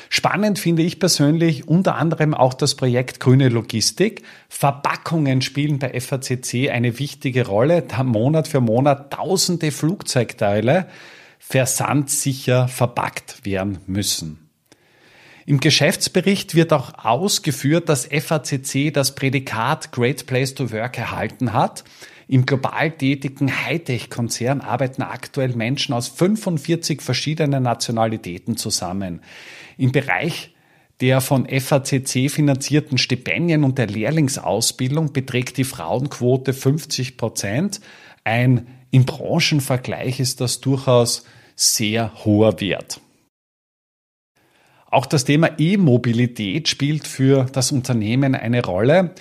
Spannend 0.08 0.60
finde 0.60 0.82
ich 0.84 1.00
persönlich 1.00 1.66
unter 1.66 1.96
anderem 1.96 2.32
auch 2.32 2.54
das 2.54 2.76
Projekt 2.76 3.18
Grüne 3.18 3.48
Logistik. 3.48 4.22
Verpackungen 4.48 5.42
spielen 5.42 5.80
bei 5.80 5.98
FACC 6.00 6.70
eine 6.70 7.00
wichtige 7.00 7.44
Rolle, 7.44 7.82
da 7.82 8.04
Monat 8.04 8.46
für 8.46 8.60
Monat 8.60 9.12
tausende 9.12 9.72
Flugzeugteile 9.72 10.86
versandsicher 11.40 12.68
verpackt 12.68 13.44
werden 13.44 13.78
müssen. 13.88 14.41
Im 15.44 15.60
Geschäftsbericht 15.60 16.54
wird 16.54 16.72
auch 16.72 17.04
ausgeführt, 17.04 17.88
dass 17.88 18.06
FACC 18.06 18.92
das 18.92 19.14
Prädikat 19.14 19.90
Great 19.92 20.26
Place 20.26 20.54
to 20.54 20.70
Work 20.70 20.98
erhalten 20.98 21.52
hat. 21.52 21.84
Im 22.28 22.46
global 22.46 22.92
tätigen 22.92 23.50
Hightech-Konzern 23.50 24.60
arbeiten 24.60 25.02
aktuell 25.02 25.54
Menschen 25.54 25.92
aus 25.92 26.08
45 26.08 27.02
verschiedenen 27.02 27.64
Nationalitäten 27.64 28.56
zusammen. 28.56 29.20
Im 29.76 29.92
Bereich 29.92 30.54
der 31.00 31.20
von 31.20 31.48
FACC 31.48 32.30
finanzierten 32.30 32.96
Stipendien 32.96 33.64
und 33.64 33.76
der 33.76 33.88
Lehrlingsausbildung 33.88 35.12
beträgt 35.12 35.56
die 35.56 35.64
Frauenquote 35.64 36.52
50 36.52 37.16
Prozent. 37.16 37.80
Ein 38.22 38.68
im 38.92 39.04
Branchenvergleich 39.04 40.20
ist 40.20 40.40
das 40.40 40.60
durchaus 40.60 41.24
sehr 41.56 42.12
hoher 42.24 42.60
Wert. 42.60 43.00
Auch 44.92 45.06
das 45.06 45.24
Thema 45.24 45.58
E-Mobilität 45.58 46.68
spielt 46.68 47.06
für 47.06 47.46
das 47.50 47.72
Unternehmen 47.72 48.34
eine 48.34 48.62
Rolle. 48.62 49.12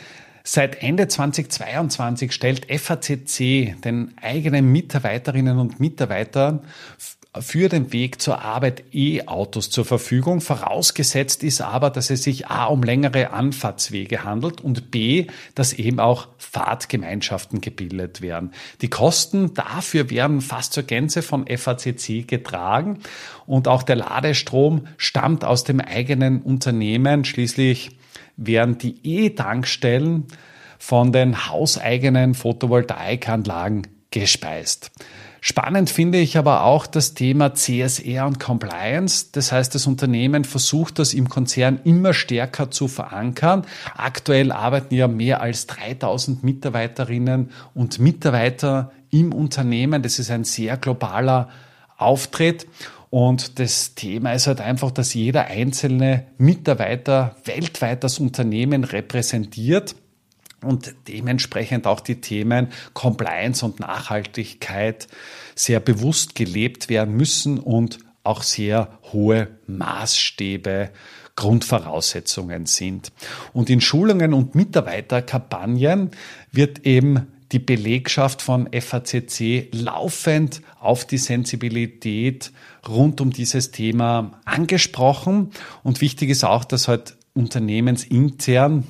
Seit 0.43 0.83
Ende 0.83 1.07
2022 1.07 2.33
stellt 2.33 2.67
FACC 2.69 3.81
den 3.81 4.13
eigenen 4.21 4.69
Mitarbeiterinnen 4.69 5.59
und 5.59 5.79
Mitarbeitern 5.79 6.59
für 7.39 7.69
den 7.69 7.93
Weg 7.93 8.21
zur 8.21 8.41
Arbeit 8.41 8.83
E-Autos 8.93 9.69
zur 9.69 9.85
Verfügung. 9.85 10.41
Vorausgesetzt 10.41 11.43
ist 11.43 11.61
aber, 11.61 11.89
dass 11.89 12.09
es 12.09 12.23
sich 12.23 12.47
A 12.47 12.65
um 12.65 12.83
längere 12.83 13.31
Anfahrtswege 13.31 14.25
handelt 14.25 14.59
und 14.59 14.91
B, 14.91 15.27
dass 15.55 15.71
eben 15.71 16.01
auch 16.01 16.27
Fahrtgemeinschaften 16.37 17.61
gebildet 17.61 18.21
werden. 18.21 18.51
Die 18.81 18.89
Kosten 18.89 19.53
dafür 19.53 20.09
werden 20.09 20.41
fast 20.41 20.73
zur 20.73 20.83
Gänze 20.83 21.21
von 21.21 21.47
FACC 21.47 22.27
getragen 22.27 22.99
und 23.45 23.69
auch 23.69 23.83
der 23.83 23.95
Ladestrom 23.95 24.87
stammt 24.97 25.45
aus 25.45 25.63
dem 25.63 25.79
eigenen 25.79 26.41
Unternehmen. 26.41 27.23
Schließlich 27.23 27.91
werden 28.35 28.77
die 28.77 28.97
E-Tankstellen 29.03 30.25
von 30.77 31.13
den 31.13 31.47
hauseigenen 31.47 32.33
Photovoltaikanlagen 32.33 33.87
gespeist. 34.09 34.91
Spannend 35.43 35.89
finde 35.89 36.19
ich 36.19 36.37
aber 36.37 36.65
auch 36.65 36.85
das 36.85 37.15
Thema 37.15 37.55
CSR 37.55 38.27
und 38.27 38.39
Compliance. 38.39 39.29
Das 39.31 39.51
heißt, 39.51 39.73
das 39.73 39.87
Unternehmen 39.87 40.43
versucht 40.43 40.99
das 40.99 41.15
im 41.15 41.29
Konzern 41.29 41.79
immer 41.83 42.13
stärker 42.13 42.69
zu 42.69 42.87
verankern. 42.87 43.65
Aktuell 43.97 44.51
arbeiten 44.51 44.93
ja 44.93 45.07
mehr 45.07 45.41
als 45.41 45.65
3000 45.65 46.43
Mitarbeiterinnen 46.43 47.49
und 47.73 47.97
Mitarbeiter 47.97 48.91
im 49.09 49.33
Unternehmen. 49.33 50.03
Das 50.03 50.19
ist 50.19 50.29
ein 50.29 50.43
sehr 50.43 50.77
globaler 50.77 51.49
Auftritt. 51.97 52.67
Und 53.09 53.57
das 53.57 53.95
Thema 53.95 54.33
ist 54.33 54.45
halt 54.45 54.61
einfach, 54.61 54.91
dass 54.91 55.15
jeder 55.15 55.47
einzelne 55.47 56.27
Mitarbeiter 56.37 57.35
weltweit 57.45 58.03
das 58.03 58.19
Unternehmen 58.19 58.83
repräsentiert 58.83 59.95
und 60.63 60.93
dementsprechend 61.07 61.87
auch 61.87 61.99
die 61.99 62.21
Themen 62.21 62.67
Compliance 62.93 63.65
und 63.65 63.79
Nachhaltigkeit 63.79 65.07
sehr 65.55 65.79
bewusst 65.79 66.35
gelebt 66.35 66.89
werden 66.89 67.15
müssen 67.15 67.59
und 67.59 67.99
auch 68.23 68.43
sehr 68.43 68.99
hohe 69.11 69.47
Maßstäbe 69.67 70.91
Grundvoraussetzungen 71.35 72.65
sind. 72.65 73.11
Und 73.53 73.69
in 73.69 73.81
Schulungen 73.81 74.33
und 74.33 74.53
Mitarbeiterkampagnen 74.53 76.11
wird 76.51 76.85
eben 76.85 77.27
die 77.51 77.59
Belegschaft 77.59 78.41
von 78.41 78.69
FACC 78.71 79.69
laufend 79.73 80.61
auf 80.79 81.05
die 81.05 81.17
Sensibilität 81.17 82.51
rund 82.87 83.21
um 83.21 83.31
dieses 83.31 83.71
Thema 83.71 84.39
angesprochen. 84.45 85.51
Und 85.83 86.01
wichtig 86.01 86.29
ist 86.29 86.43
auch, 86.43 86.63
dass 86.63 86.87
halt 86.87 87.15
unternehmensintern 87.33 88.85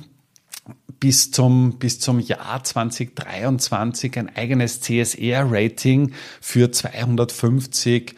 bis 1.02 1.32
zum, 1.32 1.80
bis 1.80 1.98
zum 1.98 2.20
Jahr 2.20 2.62
2023 2.62 4.18
ein 4.18 4.36
eigenes 4.36 4.80
CSR-Rating 4.82 6.12
für 6.40 6.70
250 6.70 8.14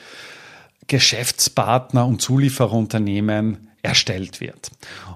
Geschäftspartner 0.86 2.06
und 2.06 2.20
Zuliefererunternehmen 2.20 3.68
erstellt 3.80 4.42
wird. 4.42 4.70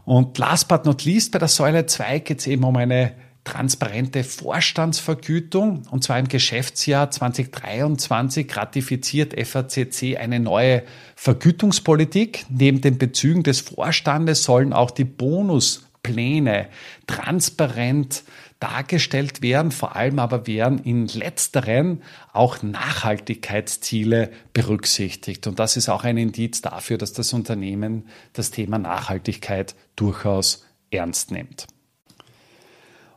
Und 0.06 0.38
last 0.38 0.68
but 0.68 0.87
not 0.87 1.04
least, 1.04 1.32
bei 1.32 1.38
der 1.38 1.48
Säule 1.48 1.84
2 1.84 2.20
geht 2.20 2.40
es 2.40 2.46
eben 2.46 2.64
um 2.64 2.75
eine 2.75 3.12
transparente 3.44 4.25
Vorstandsvergütung. 4.25 5.82
Und 5.90 6.02
zwar 6.02 6.18
im 6.18 6.28
Geschäftsjahr 6.28 7.10
2023 7.10 8.56
ratifiziert 8.56 9.38
FACC 9.46 10.16
eine 10.18 10.40
neue 10.40 10.84
Vergütungspolitik. 11.16 12.46
Neben 12.48 12.80
den 12.80 12.96
Bezügen 12.96 13.42
des 13.42 13.60
Vorstandes 13.60 14.42
sollen 14.42 14.72
auch 14.72 14.90
die 14.90 15.04
Bonus 15.04 15.88
Pläne 16.08 16.68
transparent 17.06 18.24
dargestellt 18.60 19.42
werden. 19.42 19.70
Vor 19.70 19.94
allem 19.94 20.18
aber 20.18 20.46
werden 20.46 20.78
in 20.78 21.06
letzteren 21.06 22.02
auch 22.32 22.62
Nachhaltigkeitsziele 22.62 24.30
berücksichtigt. 24.52 25.46
Und 25.46 25.58
das 25.58 25.76
ist 25.76 25.88
auch 25.88 26.04
ein 26.04 26.16
Indiz 26.16 26.62
dafür, 26.62 26.96
dass 26.96 27.12
das 27.12 27.32
Unternehmen 27.32 28.08
das 28.32 28.50
Thema 28.50 28.78
Nachhaltigkeit 28.78 29.74
durchaus 29.96 30.64
ernst 30.90 31.30
nimmt. 31.30 31.66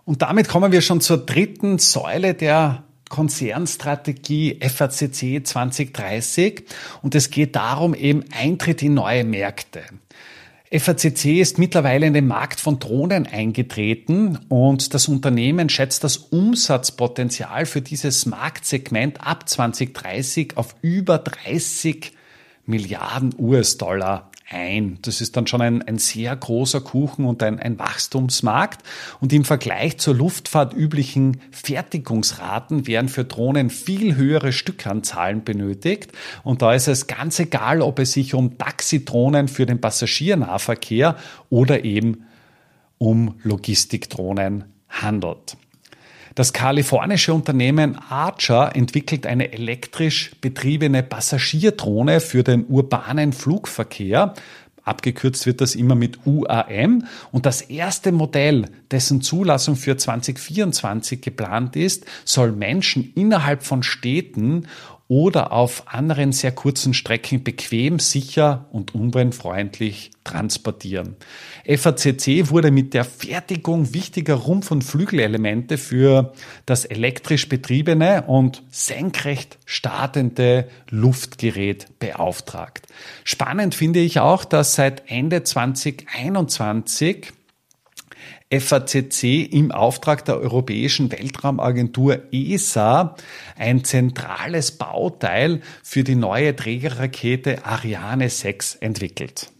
Und 0.04 0.22
damit 0.22 0.50
kommen 0.50 0.72
wir 0.72 0.82
schon 0.82 1.00
zur 1.00 1.18
dritten 1.18 1.80
Säule 1.80 2.34
der 2.34 2.84
Konzernstrategie 3.08 4.60
FACC 4.62 5.46
2030 5.46 6.64
und 7.02 7.14
es 7.16 7.30
geht 7.30 7.56
darum 7.56 7.94
eben 7.94 8.26
Eintritt 8.32 8.82
in 8.82 8.94
neue 8.94 9.24
Märkte. 9.24 9.84
FACC 10.74 11.42
ist 11.42 11.58
mittlerweile 11.58 12.06
in 12.06 12.14
den 12.14 12.28
Markt 12.28 12.62
von 12.62 12.80
Drohnen 12.80 13.28
eingetreten 13.28 14.40
und 14.48 14.94
das 14.94 15.10
Unternehmen 15.10 15.68
schätzt 15.68 16.06
das 16.06 16.16
Umsatzpotenzial 16.16 17.66
für 17.66 17.82
dieses 17.82 18.26
Marktsegment 18.26 19.20
ab 19.20 19.50
2030 19.50 20.56
auf 20.56 20.76
über 20.82 21.18
30 21.18 22.14
Milliarden 22.66 23.36
US-Dollar 23.38 24.31
ein. 24.52 25.00
Das 25.02 25.22
ist 25.22 25.38
dann 25.38 25.48
schon 25.48 25.62
ein, 25.62 25.82
ein 25.82 25.98
sehr 25.98 26.36
großer 26.36 26.82
Kuchen 26.82 27.26
und 27.26 27.42
ein, 27.44 27.60
ein 27.60 27.80
Wachstumsmarkt. 27.80 28.82
Und 29.20 29.34
im 29.34 29.46
Vergleich 29.46 29.98
zur 29.98 30.16
Luftfahrt 30.16 30.74
üblichen 30.74 31.42
Fertigungsraten 31.52 32.88
werden 32.88 33.10
für 33.10 33.26
Drohnen 33.26 33.70
viel 33.70 34.16
höhere 34.16 34.52
Stückanzahlen 34.52 35.44
benötigt. 35.44 36.12
Und 36.44 36.62
da 36.62 36.74
ist 36.74 36.88
es 36.88 37.08
ganz 37.08 37.40
egal, 37.40 37.82
ob 37.82 38.00
es 38.00 38.14
sich 38.14 38.34
um 38.34 38.58
Taxidrohnen 38.58 39.48
für 39.48 39.66
den 39.66 39.82
Passagiernahverkehr 39.82 41.18
oder 41.50 41.84
eben 41.86 42.26
um 42.98 43.36
Logistikdrohnen 43.44 44.66
handelt. 44.90 45.58
Das 46.36 46.54
kalifornische 46.54 47.34
Unternehmen 47.34 47.98
Archer 48.10 48.76
entwickelt 48.76 49.28
eine 49.28 49.52
elektrisch 49.52 50.32
betriebene 50.40 51.04
Passagierdrohne 51.04 52.22
für 52.22 52.44
den 52.44 52.66
urbanen 52.68 53.34
Flugverkehr. 53.34 54.34
Abgekürzt 54.84 55.46
wird 55.46 55.62
das 55.62 55.76
immer 55.76 55.96
mit 55.96 56.26
UAM. 56.26 57.06
Und 57.32 57.46
das 57.46 57.62
erste 57.62 58.12
Modell, 58.12 58.66
dessen 58.90 59.22
Zulassung 59.22 59.76
für 59.76 59.98
2024 59.98 61.22
geplant 61.22 61.76
ist, 61.76 62.06
soll 62.26 62.52
Menschen 62.52 63.12
innerhalb 63.14 63.64
von 63.64 63.84
Städten 63.84 64.68
oder 65.12 65.52
auf 65.52 65.94
anderen 65.94 66.32
sehr 66.32 66.54
kurzen 66.54 66.94
Strecken 66.94 67.44
bequem, 67.44 68.00
sicher 68.00 68.68
und 68.72 68.96
umweltfreundlich 68.96 70.12
transportieren. 70.24 71.18
FACC 71.68 72.50
wurde 72.50 72.72
mit 72.72 72.94
der 72.94 73.04
Fertigung 73.04 73.94
wichtiger 73.94 74.36
Rumpf- 74.36 74.72
und 74.72 74.86
Flügelelemente 74.86 75.78
für 75.78 76.32
das 76.66 76.86
elektrisch 76.86 77.50
betriebene 77.50 78.22
und 78.22 78.64
senkrecht 78.72 79.58
startende 79.66 80.70
Luftgerät 80.90 81.88
beauftragt. 82.00 82.88
Spannend 83.26 83.76
finde 83.76 84.00
ich 84.00 84.22
auch, 84.22 84.46
dass 84.46 84.76
seit 84.76 85.04
Ende 85.12 85.44
2021 85.44 87.34
FACC 88.52 89.52
im 89.52 89.72
Auftrag 89.72 90.26
der 90.26 90.40
Europäischen 90.40 91.12
Weltraumagentur 91.12 92.20
ESA 92.32 93.16
ein 93.58 93.84
zentrales 93.84 94.72
Bauteil 94.72 95.62
für 95.84 96.04
die 96.04 96.16
neue 96.16 96.56
Trägerrakete 96.56 97.66
Ariane 97.66 98.30
6 98.30 98.76
entwickelt. 98.76 99.52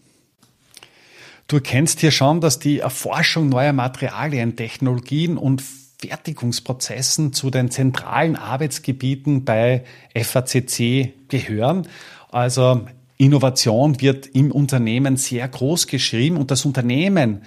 Du 1.48 1.56
erkennst 1.56 2.00
hier 2.00 2.10
schon, 2.10 2.40
dass 2.40 2.58
die 2.58 2.78
Erforschung 2.78 3.48
neuer 3.48 3.72
Materialien, 3.72 4.56
Technologien 4.56 5.36
und 5.36 5.62
Fertigungsprozessen 6.00 7.32
zu 7.32 7.50
den 7.50 7.70
zentralen 7.70 8.36
Arbeitsgebieten 8.36 9.44
bei 9.44 9.84
FACC 10.14 11.12
gehören. 11.28 11.86
Also 12.30 12.86
Innovation 13.18 14.00
wird 14.00 14.26
im 14.26 14.50
Unternehmen 14.50 15.16
sehr 15.16 15.46
groß 15.46 15.86
geschrieben 15.86 16.36
und 16.36 16.50
das 16.50 16.64
Unternehmen 16.64 17.42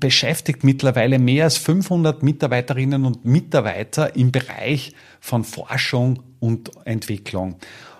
beschäftigt 0.00 0.64
mittlerweile 0.64 1.18
mehr 1.18 1.44
als 1.44 1.56
500 1.58 2.22
Mitarbeiterinnen 2.22 3.04
und 3.04 3.24
Mitarbeiter 3.24 4.16
im 4.16 4.32
Bereich 4.32 4.92
von 5.20 5.44
Forschung 5.44 6.22
und 6.40 6.70
Entwicklung. 6.84 7.56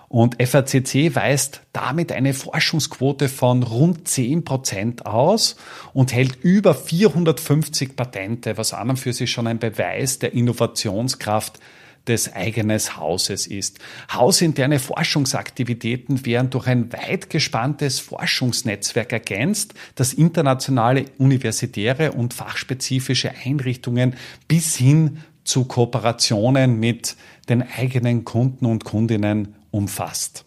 Und 0.09 0.41
FACC 0.41 1.15
weist 1.15 1.61
damit 1.73 2.13
eine 2.13 2.33
Forschungsquote 2.33 3.27
von 3.27 3.63
rund 3.63 4.07
10 4.07 4.45
Prozent 4.45 5.05
aus 5.05 5.57
und 5.93 6.13
hält 6.13 6.37
über 6.43 6.73
450 6.73 7.95
Patente, 7.97 8.57
was 8.57 8.73
an 8.73 8.91
und 8.91 8.97
für 8.97 9.11
sich 9.11 9.29
schon 9.29 9.47
ein 9.47 9.59
Beweis 9.59 10.19
der 10.19 10.33
Innovationskraft 10.33 11.59
des 12.07 12.33
eigenen 12.33 12.79
Hauses 12.97 13.47
ist. 13.47 13.79
Hausinterne 14.11 14.79
Forschungsaktivitäten 14.79 16.25
werden 16.25 16.49
durch 16.49 16.67
ein 16.67 16.91
weit 16.93 17.29
gespanntes 17.29 17.99
Forschungsnetzwerk 17.99 19.11
ergänzt, 19.11 19.73
das 19.95 20.13
internationale 20.13 21.05
universitäre 21.17 22.11
und 22.11 22.33
fachspezifische 22.33 23.31
Einrichtungen 23.45 24.15
bis 24.47 24.75
hin 24.75 25.23
zu 25.43 25.65
Kooperationen 25.65 26.79
mit 26.79 27.15
den 27.49 27.63
eigenen 27.63 28.25
Kunden 28.25 28.65
und 28.65 28.83
Kundinnen 28.83 29.55
umfasst. 29.71 30.45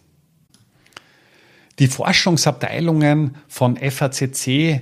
Die 1.79 1.87
Forschungsabteilungen 1.87 3.37
von 3.47 3.77
FACC 3.77 4.81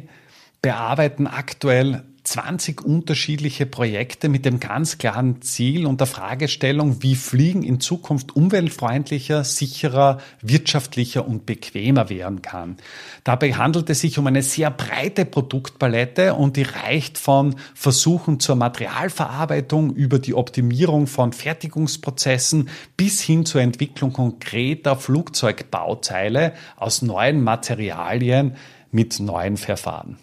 bearbeiten 0.61 1.27
aktuell 1.27 2.03
20 2.29 2.81
unterschiedliche 2.85 3.65
Projekte 3.65 4.29
mit 4.29 4.45
dem 4.45 4.59
ganz 4.59 4.99
klaren 4.99 5.41
Ziel 5.41 5.87
und 5.87 5.99
der 5.99 6.05
Fragestellung, 6.05 7.01
wie 7.01 7.15
Fliegen 7.15 7.63
in 7.63 7.79
Zukunft 7.79 8.35
umweltfreundlicher, 8.35 9.43
sicherer, 9.43 10.19
wirtschaftlicher 10.39 11.27
und 11.27 11.47
bequemer 11.47 12.09
werden 12.09 12.43
kann. 12.43 12.77
Dabei 13.23 13.53
handelt 13.53 13.89
es 13.89 14.01
sich 14.01 14.19
um 14.19 14.27
eine 14.27 14.43
sehr 14.43 14.69
breite 14.69 15.25
Produktpalette 15.25 16.35
und 16.35 16.55
die 16.55 16.61
reicht 16.61 17.17
von 17.17 17.55
Versuchen 17.73 18.39
zur 18.39 18.57
Materialverarbeitung 18.57 19.95
über 19.95 20.19
die 20.19 20.35
Optimierung 20.35 21.07
von 21.07 21.33
Fertigungsprozessen 21.33 22.69
bis 22.95 23.21
hin 23.21 23.47
zur 23.47 23.61
Entwicklung 23.61 24.13
konkreter 24.13 24.97
Flugzeugbauteile 24.97 26.53
aus 26.77 27.01
neuen 27.01 27.43
Materialien 27.43 28.55
mit 28.91 29.19
neuen 29.19 29.57
Verfahren. 29.57 30.17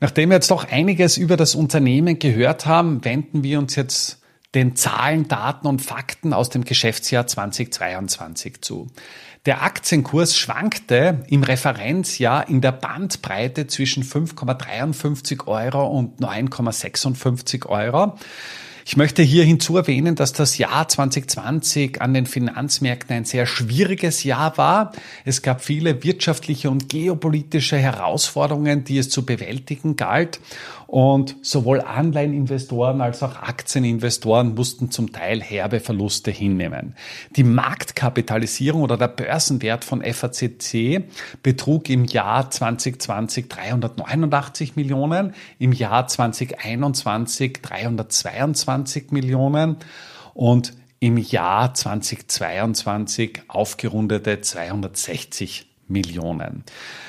Nachdem 0.00 0.30
wir 0.30 0.36
jetzt 0.36 0.50
doch 0.50 0.70
einiges 0.70 1.18
über 1.18 1.36
das 1.36 1.54
Unternehmen 1.54 2.18
gehört 2.18 2.66
haben, 2.66 3.04
wenden 3.04 3.42
wir 3.42 3.58
uns 3.58 3.76
jetzt 3.76 4.20
den 4.54 4.74
Zahlen, 4.74 5.28
Daten 5.28 5.66
und 5.66 5.80
Fakten 5.82 6.32
aus 6.32 6.48
dem 6.48 6.64
Geschäftsjahr 6.64 7.26
2022 7.26 8.62
zu. 8.62 8.88
Der 9.46 9.62
Aktienkurs 9.62 10.36
schwankte 10.36 11.24
im 11.28 11.42
Referenzjahr 11.42 12.48
in 12.48 12.60
der 12.60 12.72
Bandbreite 12.72 13.66
zwischen 13.68 14.02
5,53 14.02 15.46
Euro 15.46 15.86
und 15.86 16.20
9,56 16.20 17.66
Euro. 17.66 18.18
Ich 18.84 18.96
möchte 18.96 19.22
hier 19.22 19.44
hinzu 19.44 19.76
erwähnen, 19.76 20.14
dass 20.14 20.32
das 20.32 20.56
Jahr 20.58 20.88
2020 20.88 22.00
an 22.00 22.14
den 22.14 22.26
Finanzmärkten 22.26 23.16
ein 23.16 23.24
sehr 23.24 23.46
schwieriges 23.46 24.24
Jahr 24.24 24.56
war. 24.56 24.92
Es 25.24 25.42
gab 25.42 25.62
viele 25.62 26.02
wirtschaftliche 26.02 26.70
und 26.70 26.88
geopolitische 26.88 27.76
Herausforderungen, 27.76 28.84
die 28.84 28.98
es 28.98 29.10
zu 29.10 29.26
bewältigen 29.26 29.96
galt. 29.96 30.40
Und 30.90 31.36
sowohl 31.42 31.82
Anleiheninvestoren 31.82 33.00
als 33.00 33.22
auch 33.22 33.36
Aktieninvestoren 33.36 34.56
mussten 34.56 34.90
zum 34.90 35.12
Teil 35.12 35.40
herbe 35.40 35.78
Verluste 35.78 36.32
hinnehmen. 36.32 36.96
Die 37.36 37.44
Marktkapitalisierung 37.44 38.82
oder 38.82 38.96
der 38.96 39.06
Börsenwert 39.06 39.84
von 39.84 40.02
FACC 40.02 41.04
betrug 41.44 41.88
im 41.90 42.06
Jahr 42.06 42.50
2020 42.50 43.48
389 43.48 44.74
Millionen, 44.74 45.32
im 45.60 45.70
Jahr 45.70 46.08
2021 46.08 47.62
322 47.62 49.12
Millionen 49.12 49.76
und 50.34 50.72
im 50.98 51.18
Jahr 51.18 51.72
2022 51.72 53.42
aufgerundete 53.46 54.40
260 54.40 55.69
Millionen. 55.90 56.64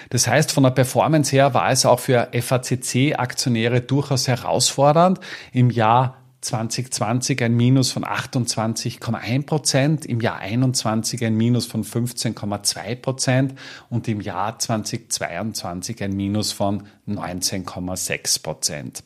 Das 0.09 0.27
heißt, 0.27 0.51
von 0.51 0.63
der 0.63 0.71
Performance 0.71 1.31
her 1.31 1.53
war 1.53 1.71
es 1.71 1.85
auch 1.85 1.99
für 1.99 2.29
FACC-Aktionäre 2.33 3.81
durchaus 3.81 4.27
herausfordernd. 4.27 5.19
Im 5.53 5.69
Jahr 5.69 6.17
2020 6.41 7.43
ein 7.43 7.55
Minus 7.55 7.91
von 7.91 8.03
28,1 8.03 9.45
Prozent, 9.45 10.05
im 10.05 10.19
Jahr 10.19 10.39
21 10.39 11.23
ein 11.23 11.35
Minus 11.35 11.67
von 11.67 11.83
15,2 11.83 12.95
Prozent 12.95 13.55
und 13.89 14.07
im 14.07 14.21
Jahr 14.21 14.57
2022 14.57 16.03
ein 16.03 16.13
Minus 16.13 16.51
von 16.51 16.87
19,6 17.07 18.41
Prozent. 18.41 19.03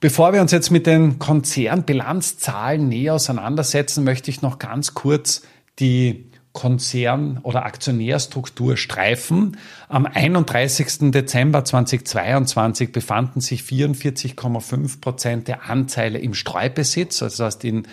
Bevor 0.00 0.32
wir 0.32 0.40
uns 0.42 0.50
jetzt 0.50 0.70
mit 0.70 0.86
den 0.86 1.18
Konzernbilanzzahlen 1.20 2.88
näher 2.88 3.14
auseinandersetzen, 3.14 4.04
möchte 4.04 4.30
ich 4.30 4.42
noch 4.42 4.58
ganz 4.58 4.92
kurz 4.92 5.42
die 5.78 6.30
Konzern- 6.54 7.40
oder 7.42 7.66
Aktionärstruktur 7.66 8.76
streifen. 8.76 9.58
Am 9.88 10.06
31. 10.06 11.10
Dezember 11.10 11.64
2022 11.64 12.92
befanden 12.92 13.40
sich 13.40 13.62
44,5 13.62 15.00
Prozent 15.00 15.48
der 15.48 15.68
Anteile 15.68 16.20
im 16.20 16.32
Streubesitz, 16.32 17.22
also 17.22 17.42
das 17.42 17.56
heißt 17.56 17.64
in, 17.64 17.88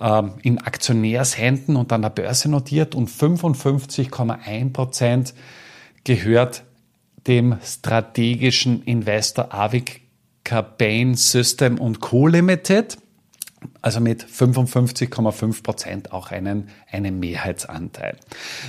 äh, 0.00 0.22
in 0.42 0.58
Aktionärshänden 0.58 1.76
und 1.76 1.92
an 1.92 2.02
der 2.02 2.10
Börse 2.10 2.50
notiert 2.50 2.94
und 2.94 3.10
55,1 3.10 4.72
Prozent 4.72 5.34
gehört 6.04 6.64
dem 7.26 7.58
strategischen 7.62 8.82
Investor 8.84 9.52
Avik 9.52 10.00
Campaign 10.44 11.14
System 11.14 11.78
und 11.78 12.00
Co. 12.00 12.26
Limited 12.26 12.96
also 13.80 14.00
mit 14.00 14.24
55,5 14.24 15.62
Prozent 15.62 16.12
auch 16.12 16.30
einen, 16.30 16.68
einen 16.90 17.18
Mehrheitsanteil. 17.18 18.16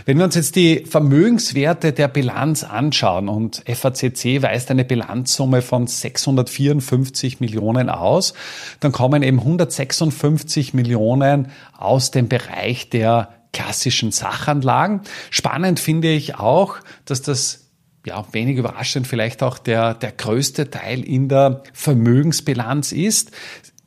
Wenn 0.06 0.18
wir 0.18 0.26
uns 0.26 0.36
jetzt 0.36 0.56
die 0.56 0.86
Vermögenswerte 0.86 1.94
der 1.94 2.08
Bilanz 2.08 2.64
anschauen 2.64 3.30
und 3.30 3.64
FACC 3.68 4.42
weist 4.42 4.72
eine 4.72 4.86
Bilanzsumme 4.86 5.62
von 5.62 5.88
654 5.88 7.40
Millionen 7.40 7.90
aus, 7.90 8.34
dann 8.80 8.92
kommen 8.92 9.24
eben 9.24 9.40
156 9.40 10.74
Millionen 10.74 11.52
aus 11.78 12.12
dem 12.12 12.28
Bereich 12.28 12.90
der 12.90 13.30
klassischen 13.54 14.12
Sachanlagen. 14.12 15.02
Spannend 15.30 15.80
finde 15.80 16.12
ich 16.12 16.36
auch, 16.36 16.78
dass 17.06 17.22
das 17.22 17.64
ja, 18.06 18.26
wenig 18.34 18.58
überraschend 18.58 19.08
vielleicht 19.08 19.44
auch 19.44 19.58
der, 19.58 19.94
der 19.94 20.12
größte 20.12 20.70
Teil 20.70 21.04
in 21.04 21.30
der 21.30 21.64
Vermögensbilanz 21.72 22.92
ist 22.92 23.32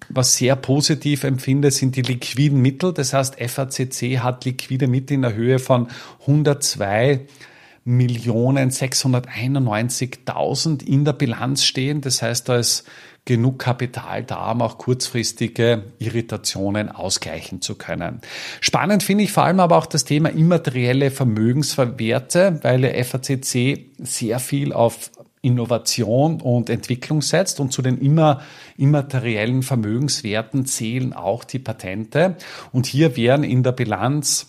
was 0.09 0.37
sehr 0.37 0.57
positiv 0.57 1.25
empfinde, 1.25 1.71
sind 1.71 1.97
die 1.97 2.03
liquiden 2.03 2.61
Mittel. 2.61 2.92
Das 2.92 3.12
heißt, 3.12 3.37
FACC 3.40 4.21
hat 4.21 4.45
liquide 4.45 4.87
Mittel 4.87 5.14
in 5.14 5.23
der 5.23 5.35
Höhe 5.35 5.59
von 5.59 5.88
102 6.23 7.21
Millionen 7.85 8.71
691.000 8.71 10.85
in 10.85 11.05
der 11.05 11.12
Bilanz 11.12 11.64
stehen. 11.64 12.01
Das 12.01 12.21
heißt, 12.21 12.49
da 12.49 12.57
ist 12.57 12.85
genug 13.27 13.59
Kapital 13.59 14.25
da, 14.25 14.53
um 14.53 14.62
auch 14.62 14.79
kurzfristige 14.79 15.83
Irritationen 15.99 16.88
ausgleichen 16.88 17.61
zu 17.61 17.75
können. 17.75 18.21
Spannend 18.61 19.03
finde 19.03 19.25
ich 19.25 19.33
vor 19.33 19.45
allem 19.45 19.61
aber 19.61 19.77
auch 19.77 19.87
das 19.87 20.05
Thema 20.05 20.31
immaterielle 20.31 21.11
Vermögenswerte, 21.11 22.61
weil 22.62 22.81
der 22.81 23.05
FACC 23.05 23.87
sehr 23.99 24.38
viel 24.38 24.73
auf 24.73 25.11
Innovation 25.47 26.41
und 26.41 26.69
Entwicklung 26.69 27.23
setzt 27.23 27.61
und 27.61 27.73
zu 27.73 27.81
den 27.81 27.99
immer 27.99 28.41
immateriellen 28.77 29.63
Vermögenswerten 29.63 30.67
zählen 30.67 31.13
auch 31.13 31.45
die 31.45 31.61
Patente. 31.61 32.37
Und 32.73 32.87
hier 32.87 33.17
wären 33.17 33.45
in 33.45 33.63
der 33.63 33.73
Bilanz 33.73 34.49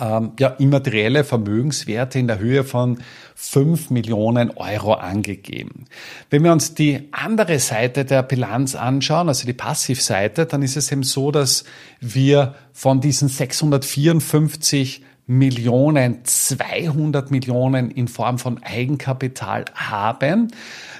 ähm, 0.00 0.32
ja, 0.38 0.48
immaterielle 0.48 1.24
Vermögenswerte 1.24 2.18
in 2.18 2.28
der 2.28 2.38
Höhe 2.38 2.64
von 2.64 3.02
5 3.34 3.90
Millionen 3.90 4.50
Euro 4.52 4.94
angegeben. 4.94 5.86
Wenn 6.30 6.44
wir 6.44 6.52
uns 6.52 6.74
die 6.74 7.08
andere 7.10 7.58
Seite 7.58 8.04
der 8.04 8.22
Bilanz 8.22 8.74
anschauen, 8.76 9.28
also 9.28 9.46
die 9.46 9.52
Passivseite, 9.52 10.46
dann 10.46 10.62
ist 10.62 10.76
es 10.76 10.92
eben 10.92 11.02
so, 11.02 11.30
dass 11.30 11.64
wir 12.00 12.54
von 12.72 13.00
diesen 13.00 13.28
654 13.28 15.02
Millionen, 15.28 16.24
200 16.24 17.30
Millionen 17.30 17.90
in 17.90 18.08
Form 18.08 18.38
von 18.38 18.62
Eigenkapital 18.62 19.66
haben. 19.74 20.48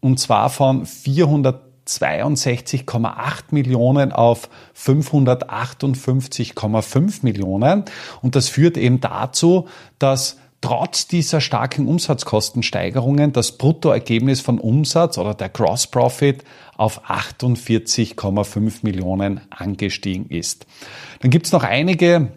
und 0.00 0.18
zwar 0.20 0.50
von 0.50 0.86
400 0.86 1.65
62,8 1.86 3.44
Millionen 3.50 4.12
auf 4.12 4.48
558,5 4.76 7.18
Millionen. 7.22 7.84
Und 8.22 8.36
das 8.36 8.48
führt 8.48 8.76
eben 8.76 9.00
dazu, 9.00 9.66
dass 9.98 10.36
trotz 10.60 11.06
dieser 11.06 11.40
starken 11.40 11.86
Umsatzkostensteigerungen 11.86 13.32
das 13.32 13.52
Bruttoergebnis 13.52 14.40
von 14.40 14.58
Umsatz 14.58 15.18
oder 15.18 15.34
der 15.34 15.48
Gross 15.48 15.86
Profit 15.86 16.42
auf 16.76 17.08
48,5 17.08 18.78
Millionen 18.82 19.40
angestiegen 19.50 20.28
ist. 20.28 20.66
Dann 21.20 21.30
gibt 21.30 21.46
es 21.46 21.52
noch 21.52 21.62
einige 21.62 22.32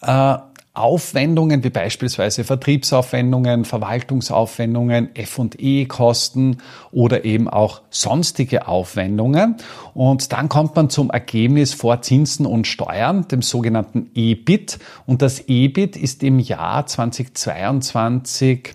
äh, 0.00 0.36
Aufwendungen 0.74 1.62
wie 1.64 1.70
beispielsweise 1.70 2.44
Vertriebsaufwendungen, 2.44 3.66
Verwaltungsaufwendungen, 3.66 5.14
F&E-Kosten 5.14 6.58
oder 6.90 7.26
eben 7.26 7.48
auch 7.48 7.82
sonstige 7.90 8.68
Aufwendungen. 8.68 9.56
Und 9.92 10.32
dann 10.32 10.48
kommt 10.48 10.74
man 10.74 10.88
zum 10.88 11.10
Ergebnis 11.10 11.74
vor 11.74 12.00
Zinsen 12.00 12.46
und 12.46 12.66
Steuern, 12.66 13.28
dem 13.28 13.42
sogenannten 13.42 14.10
EBIT. 14.14 14.78
Und 15.04 15.20
das 15.20 15.46
EBIT 15.46 15.96
ist 15.96 16.22
im 16.22 16.38
Jahr 16.38 16.86
2022 16.86 18.74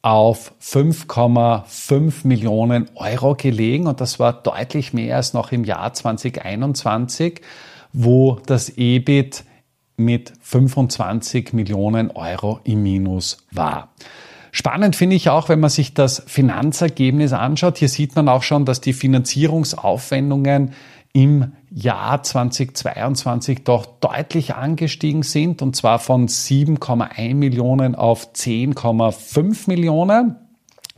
auf 0.00 0.54
5,5 0.62 2.26
Millionen 2.26 2.88
Euro 2.94 3.34
gelegen 3.34 3.86
und 3.88 4.00
das 4.00 4.20
war 4.20 4.32
deutlich 4.32 4.92
mehr 4.92 5.16
als 5.16 5.34
noch 5.34 5.50
im 5.50 5.64
Jahr 5.64 5.92
2021, 5.92 7.40
wo 7.92 8.38
das 8.46 8.68
EBIT 8.78 9.44
mit 9.96 10.32
25 10.40 11.52
Millionen 11.52 12.10
Euro 12.10 12.60
im 12.64 12.82
Minus 12.82 13.38
war. 13.50 13.94
Spannend 14.52 14.96
finde 14.96 15.16
ich 15.16 15.28
auch, 15.28 15.48
wenn 15.50 15.60
man 15.60 15.68
sich 15.68 15.92
das 15.92 16.22
Finanzergebnis 16.26 17.34
anschaut. 17.34 17.76
Hier 17.76 17.90
sieht 17.90 18.16
man 18.16 18.28
auch 18.28 18.42
schon, 18.42 18.64
dass 18.64 18.80
die 18.80 18.94
Finanzierungsaufwendungen 18.94 20.72
im 21.12 21.52
Jahr 21.70 22.22
2022 22.22 23.64
doch 23.64 23.86
deutlich 23.86 24.54
angestiegen 24.54 25.22
sind, 25.22 25.62
und 25.62 25.76
zwar 25.76 25.98
von 25.98 26.28
7,1 26.28 27.34
Millionen 27.34 27.94
auf 27.94 28.32
10,5 28.32 29.68
Millionen. 29.68 30.36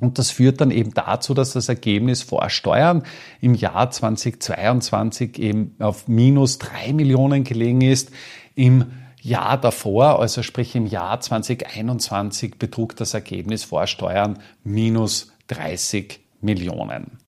Und 0.00 0.18
das 0.18 0.30
führt 0.30 0.60
dann 0.60 0.70
eben 0.70 0.94
dazu, 0.94 1.34
dass 1.34 1.52
das 1.52 1.68
Ergebnis 1.68 2.22
vor 2.22 2.48
Steuern 2.50 3.02
im 3.40 3.54
Jahr 3.54 3.90
2022 3.90 5.38
eben 5.38 5.74
auf 5.80 6.06
minus 6.06 6.58
3 6.58 6.92
Millionen 6.92 7.42
gelegen 7.42 7.80
ist. 7.80 8.10
Im 8.58 8.86
Jahr 9.22 9.56
davor, 9.56 10.18
also 10.18 10.42
sprich 10.42 10.74
im 10.74 10.86
Jahr 10.86 11.20
2021, 11.20 12.58
betrug 12.58 12.96
das 12.96 13.14
Ergebnis 13.14 13.62
vor 13.62 13.86
Steuern 13.86 14.40
minus 14.64 15.30
30 15.46 16.18
Millionen. 16.40 17.18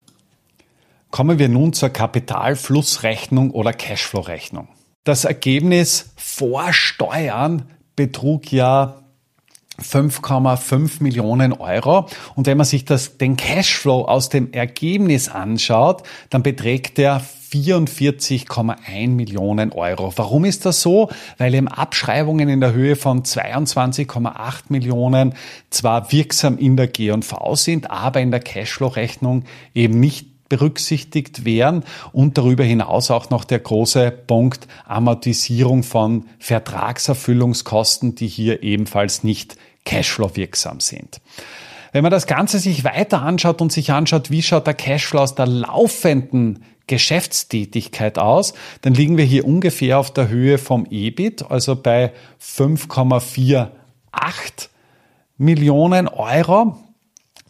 Kommen 1.13 1.39
wir 1.39 1.49
nun 1.49 1.73
zur 1.73 1.91
Kapitalflussrechnung 1.91 3.53
oder 3.53 3.73
Cashflow-Rechnung. 3.73 4.67
Das 5.05 5.25
Ergebnis 5.25 6.13
vor 6.17 6.73
Steuern 6.73 7.71
betrug 7.95 8.51
ja 8.51 9.05
5,5 9.81 11.01
Millionen 11.01 11.53
Euro. 11.53 12.07
Und 12.35 12.49
wenn 12.49 12.57
man 12.57 12.67
sich 12.67 12.85
das, 12.85 13.19
den 13.19 13.37
Cashflow 13.37 14.03
aus 14.05 14.31
dem 14.31 14.53
Ergebnis 14.53 15.29
anschaut, 15.29 16.03
dann 16.29 16.43
beträgt 16.43 16.99
der 16.99 17.23
44,1 17.51 19.09
Millionen 19.09 19.73
Euro. 19.73 20.13
Warum 20.17 20.45
ist 20.45 20.67
das 20.67 20.83
so? 20.83 21.11
Weil 21.39 21.55
eben 21.55 21.69
Abschreibungen 21.69 22.49
in 22.49 22.61
der 22.61 22.73
Höhe 22.73 22.97
von 22.97 23.23
22,8 23.23 24.65
Millionen 24.69 25.35
zwar 25.71 26.13
wirksam 26.13 26.59
in 26.59 26.77
der 26.77 26.87
G&V 26.87 27.55
sind, 27.57 27.91
aber 27.91 28.21
in 28.21 28.31
der 28.31 28.41
Cashflow-Rechnung 28.41 29.45
eben 29.75 29.99
nicht 29.99 30.49
berücksichtigt 30.49 31.45
werden 31.45 31.85
und 32.13 32.37
darüber 32.37 32.65
hinaus 32.65 33.11
auch 33.11 33.31
noch 33.31 33.45
der 33.45 33.61
große 33.61 34.11
Punkt 34.11 34.67
Amortisierung 34.85 35.83
von 35.83 36.27
Vertragserfüllungskosten, 36.41 38.17
die 38.17 38.27
hier 38.27 38.63
ebenfalls 38.63 39.25
nicht 39.25 39.57
Cashflow 39.85 40.37
wirksam 40.37 40.81
sind. 40.81 41.21
Wenn 41.93 42.03
man 42.03 42.11
das 42.11 42.27
Ganze 42.27 42.59
sich 42.59 42.85
weiter 42.85 43.23
anschaut 43.23 43.61
und 43.61 43.73
sich 43.73 43.93
anschaut, 43.93 44.31
wie 44.31 44.43
schaut 44.43 44.67
der 44.67 44.75
Cashflow 44.75 45.21
aus 45.21 45.35
der 45.35 45.47
laufenden 45.47 46.65
Geschäftstätigkeit 46.91 48.19
aus, 48.19 48.53
dann 48.83 48.95
liegen 48.95 49.17
wir 49.17 49.25
hier 49.25 49.47
ungefähr 49.47 49.99
auf 50.01 50.13
der 50.13 50.29
Höhe 50.29 50.59
vom 50.59 50.87
EBIT, 50.91 51.49
also 51.49 51.77
bei 51.77 52.13
5,48 52.43 53.71
Millionen 55.39 56.09
Euro. 56.09 56.77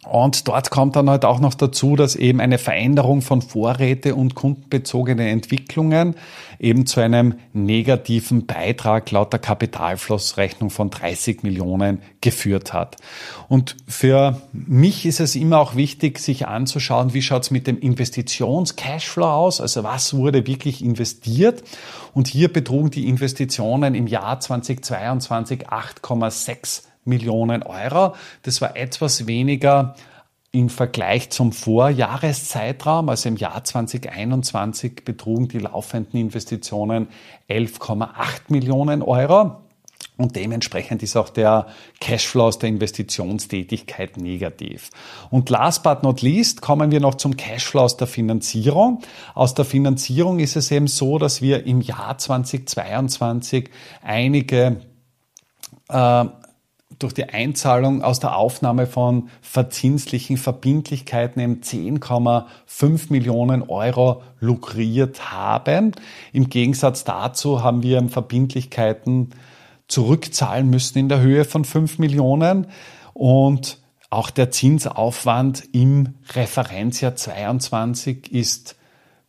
Und 0.07 0.47
dort 0.47 0.71
kommt 0.71 0.95
dann 0.95 1.11
halt 1.11 1.25
auch 1.25 1.39
noch 1.39 1.53
dazu, 1.53 1.95
dass 1.95 2.15
eben 2.15 2.41
eine 2.41 2.57
Veränderung 2.57 3.21
von 3.21 3.43
Vorräte 3.43 4.15
und 4.15 4.33
kundenbezogene 4.33 5.29
Entwicklungen 5.29 6.15
eben 6.59 6.87
zu 6.87 7.01
einem 7.01 7.35
negativen 7.53 8.47
Beitrag 8.47 9.11
laut 9.11 9.31
der 9.31 9.39
Kapitalflussrechnung 9.39 10.71
von 10.71 10.89
30 10.89 11.43
Millionen 11.43 12.01
geführt 12.19 12.73
hat. 12.73 12.97
Und 13.47 13.77
für 13.87 14.41
mich 14.53 15.05
ist 15.05 15.19
es 15.19 15.35
immer 15.35 15.59
auch 15.59 15.75
wichtig, 15.75 16.17
sich 16.17 16.47
anzuschauen, 16.47 17.13
wie 17.13 17.21
schaut 17.21 17.43
es 17.43 17.51
mit 17.51 17.67
dem 17.67 17.79
Investitions-Cashflow 17.79 19.25
aus, 19.25 19.61
also 19.61 19.83
was 19.83 20.15
wurde 20.15 20.47
wirklich 20.47 20.83
investiert. 20.83 21.63
Und 22.15 22.27
hier 22.27 22.51
betrugen 22.51 22.89
die 22.89 23.07
Investitionen 23.07 23.93
im 23.93 24.07
Jahr 24.07 24.39
2022 24.39 25.69
8,6 25.69 26.90
Millionen 27.05 27.63
Euro. 27.63 28.15
Das 28.43 28.61
war 28.61 28.75
etwas 28.75 29.27
weniger 29.27 29.95
im 30.51 30.69
Vergleich 30.69 31.29
zum 31.29 31.53
Vorjahreszeitraum, 31.53 33.07
also 33.07 33.29
im 33.29 33.37
Jahr 33.37 33.63
2021 33.63 35.05
betrugen 35.05 35.47
die 35.47 35.59
laufenden 35.59 36.19
Investitionen 36.19 37.07
11,8 37.49 38.09
Millionen 38.49 39.01
Euro. 39.01 39.61
Und 40.17 40.35
dementsprechend 40.35 41.03
ist 41.03 41.15
auch 41.15 41.29
der 41.29 41.67
Cashflow 41.99 42.43
aus 42.43 42.59
der 42.59 42.69
Investitionstätigkeit 42.69 44.17
negativ. 44.17 44.89
Und 45.29 45.49
last 45.49 45.83
but 45.83 46.03
not 46.03 46.21
least 46.21 46.61
kommen 46.61 46.91
wir 46.91 46.99
noch 46.99 47.15
zum 47.15 47.37
Cashflow 47.37 47.81
aus 47.81 47.97
der 47.97 48.07
Finanzierung. 48.07 48.99
Aus 49.33 49.53
der 49.55 49.65
Finanzierung 49.65 50.39
ist 50.39 50.57
es 50.57 50.69
eben 50.69 50.87
so, 50.87 51.17
dass 51.17 51.41
wir 51.41 51.65
im 51.65 51.81
Jahr 51.81 52.17
2022 52.17 53.69
einige 54.03 54.81
äh, 55.89 56.25
durch 56.99 57.13
die 57.13 57.29
Einzahlung 57.29 58.03
aus 58.03 58.19
der 58.19 58.35
Aufnahme 58.35 58.87
von 58.87 59.29
verzinslichen 59.41 60.37
Verbindlichkeiten 60.37 61.39
eben 61.41 61.61
10,5 61.61 63.11
Millionen 63.11 63.63
Euro 63.63 64.23
lukriert 64.39 65.31
haben. 65.31 65.93
Im 66.33 66.49
Gegensatz 66.49 67.03
dazu 67.03 67.63
haben 67.63 67.83
wir 67.83 68.07
Verbindlichkeiten 68.09 69.29
zurückzahlen 69.87 70.69
müssen 70.69 70.97
in 70.97 71.09
der 71.09 71.19
Höhe 71.19 71.45
von 71.45 71.65
5 71.65 71.99
Millionen 71.99 72.67
und 73.13 73.79
auch 74.09 74.29
der 74.29 74.51
Zinsaufwand 74.51 75.63
im 75.73 76.15
Referenzjahr 76.33 77.15
22 77.15 78.31
ist 78.31 78.75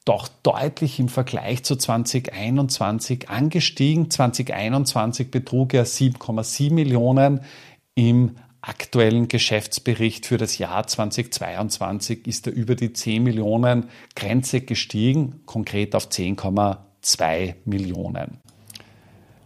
doch 0.04 0.28
deutlich 0.42 0.98
im 0.98 1.08
Vergleich 1.08 1.64
zu 1.64 1.76
2021 1.76 3.28
angestiegen. 3.28 4.10
2021 4.10 5.30
betrug 5.30 5.74
er 5.74 5.86
7,7 5.86 6.72
Millionen. 6.72 7.40
Im 7.94 8.36
aktuellen 8.62 9.28
Geschäftsbericht 9.28 10.26
für 10.26 10.38
das 10.38 10.58
Jahr 10.58 10.86
2022 10.86 12.26
ist 12.26 12.46
er 12.46 12.52
über 12.52 12.74
die 12.76 12.92
10 12.92 13.22
Millionen 13.22 13.88
Grenze 14.14 14.60
gestiegen, 14.60 15.42
konkret 15.46 15.94
auf 15.94 16.08
10,2 16.08 17.54
Millionen. 17.64 18.38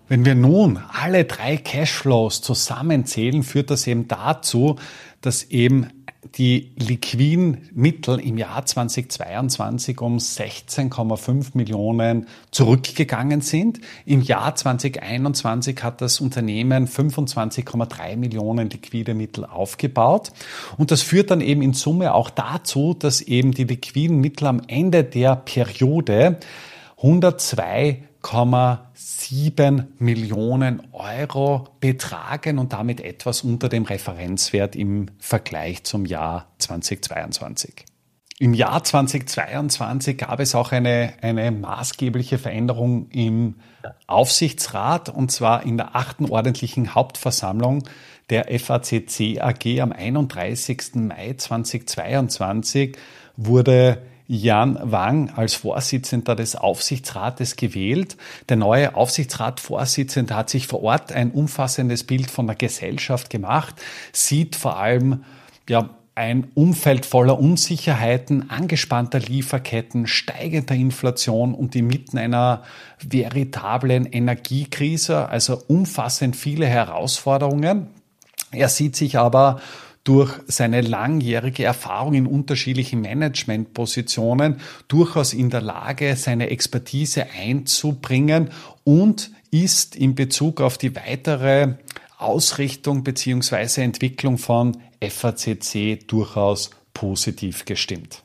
Wenn 0.09 0.25
wir 0.25 0.37
nun 0.37 0.77
alle 0.77 1.25
drei 1.25 1.57
Cashflows 1.57 2.41
zusammenzählen, 2.41 3.43
führt 3.43 3.71
das 3.71 3.87
eben 3.87 4.07
dazu, 4.07 4.77
dass 5.21 5.45
eben 5.45 5.89
die 6.35 6.73
liquiden 6.77 7.69
Mittel 7.75 8.19
im 8.21 8.39
Jahr 8.39 8.65
2022 8.65 10.01
um 10.01 10.19
16,5 10.19 11.51
Millionen 11.55 12.27
zurückgegangen 12.51 13.41
sind. 13.41 13.81
Im 14.05 14.23
Jahr 14.23 14.55
2021 14.55 15.83
hat 15.83 16.01
das 16.01 16.21
Unternehmen 16.21 16.87
25,3 16.87 18.17
Millionen 18.17 18.71
liquide 18.71 19.15
Mittel 19.15 19.45
aufgebaut. 19.45 20.33
Und 20.77 20.91
das 20.91 21.03
führt 21.03 21.31
dann 21.31 21.41
eben 21.41 21.63
in 21.63 21.73
Summe 21.73 22.15
auch 22.15 22.31
dazu, 22.31 22.95
dass 22.95 23.21
eben 23.21 23.53
die 23.53 23.65
liquiden 23.65 24.21
Mittel 24.21 24.47
am 24.47 24.63
Ende 24.67 25.05
der 25.05 25.37
Periode 25.37 26.39
102 26.99 28.03
1,7 28.27 29.85
Millionen 29.99 30.83
Euro 30.93 31.69
betragen 31.81 32.59
und 32.59 32.73
damit 32.73 33.01
etwas 33.01 33.43
unter 33.43 33.69
dem 33.69 33.85
Referenzwert 33.85 34.75
im 34.75 35.07
Vergleich 35.19 35.85
zum 35.85 36.05
Jahr 36.07 36.49
2022. 36.59 37.85
Im 38.39 38.53
Jahr 38.53 38.85
2022 38.85 40.19
gab 40.19 40.41
es 40.41 40.55
auch 40.55 40.73
eine, 40.73 41.15
eine 41.23 41.51
maßgebliche 41.53 42.39
Veränderung 42.39 43.09
im 43.11 43.55
Aufsichtsrat 44.07 45.09
und 45.09 45.31
zwar 45.31 45.63
in 45.63 45.77
der 45.77 45.97
achten 45.97 46.29
ordentlichen 46.29 46.95
Hauptversammlung 46.95 47.85
der 48.29 48.47
FACC 48.59 49.41
AG 49.41 49.81
am 49.81 49.93
31. 49.93 50.97
Mai 50.97 51.35
2022 51.39 52.99
wurde 53.37 54.03
Jan 54.29 54.79
Wang 54.83 55.31
als 55.31 55.55
Vorsitzender 55.55 56.35
des 56.35 56.57
Aufsichtsrates 56.57 57.57
gewählt. 57.57 58.17
Der 58.49 58.57
neue 58.57 58.95
Aufsichtsratvorsitzende 58.95 60.35
hat 60.35 60.51
sich 60.51 60.67
vor 60.67 60.83
Ort 60.83 61.13
ein 61.13 61.31
umfassendes 61.31 62.05
Bild 62.05 62.31
von 62.31 62.47
der 62.47 62.57
Gesellschaft 62.57 63.31
gemacht, 63.31 63.75
sieht 64.13 64.57
vor 64.57 64.79
allem 64.79 65.25
ja, 65.69 65.91
ein 66.17 66.49
Umfeld 66.55 67.05
voller 67.05 67.39
Unsicherheiten, 67.39 68.49
angespannter 68.49 69.21
Lieferketten, 69.21 70.07
steigender 70.07 70.75
Inflation 70.75 71.55
und 71.55 71.77
inmitten 71.77 72.17
einer 72.17 72.63
veritablen 73.07 74.07
Energiekrise, 74.07 75.29
also 75.29 75.63
umfassend 75.69 76.35
viele 76.35 76.67
Herausforderungen. 76.67 77.89
Er 78.51 78.71
sieht 78.71 78.97
sich 78.97 79.19
aber 79.19 79.61
durch 80.07 80.33
seine 80.47 80.83
langjährige 80.83 81.65
Erfahrung 81.65 82.15
in 82.15 82.27
unterschiedlichen 82.27 83.01
Managementpositionen 83.01 84.61
durchaus 84.87 85.33
in 85.33 85.51
der 85.51 85.63
Lage, 85.63 86.15
seine 86.15 86.51
Expertise 86.51 87.27
einzubringen 87.37 88.51
und 88.85 89.33
ist 89.51 89.97
in 89.97 90.15
Bezug 90.15 90.61
auf 90.61 90.79
die 90.79 90.95
weitere 90.95 91.75
Ausrichtung 92.19 93.03
beziehungsweise 93.03 93.83
Entwicklung 93.83 94.39
von 94.39 94.77
FACC 95.03 96.07
durchaus 96.07 96.71
positiv 96.95 97.65
gestimmt. 97.65 98.23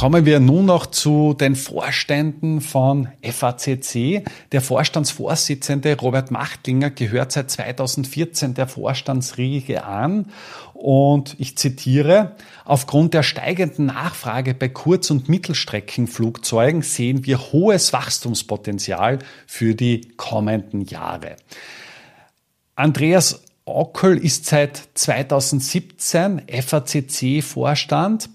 Kommen 0.00 0.24
wir 0.24 0.40
nun 0.40 0.64
noch 0.64 0.86
zu 0.86 1.34
den 1.34 1.54
Vorständen 1.54 2.62
von 2.62 3.08
FACC. 3.22 4.24
Der 4.50 4.62
Vorstandsvorsitzende 4.62 5.94
Robert 6.00 6.30
Machtlinger 6.30 6.88
gehört 6.88 7.32
seit 7.32 7.50
2014 7.50 8.54
der 8.54 8.66
Vorstandsriege 8.66 9.84
an 9.84 10.32
und 10.72 11.36
ich 11.38 11.58
zitiere, 11.58 12.34
aufgrund 12.64 13.12
der 13.12 13.22
steigenden 13.22 13.84
Nachfrage 13.84 14.54
bei 14.54 14.70
Kurz- 14.70 15.10
und 15.10 15.28
Mittelstreckenflugzeugen 15.28 16.80
sehen 16.80 17.26
wir 17.26 17.52
hohes 17.52 17.92
Wachstumspotenzial 17.92 19.18
für 19.46 19.74
die 19.74 20.08
kommenden 20.16 20.86
Jahre. 20.86 21.36
Andreas 22.74 23.42
Ockel 23.66 24.16
ist 24.16 24.46
seit 24.46 24.80
2017 24.94 26.40
FACC-Vorstand 26.48 28.30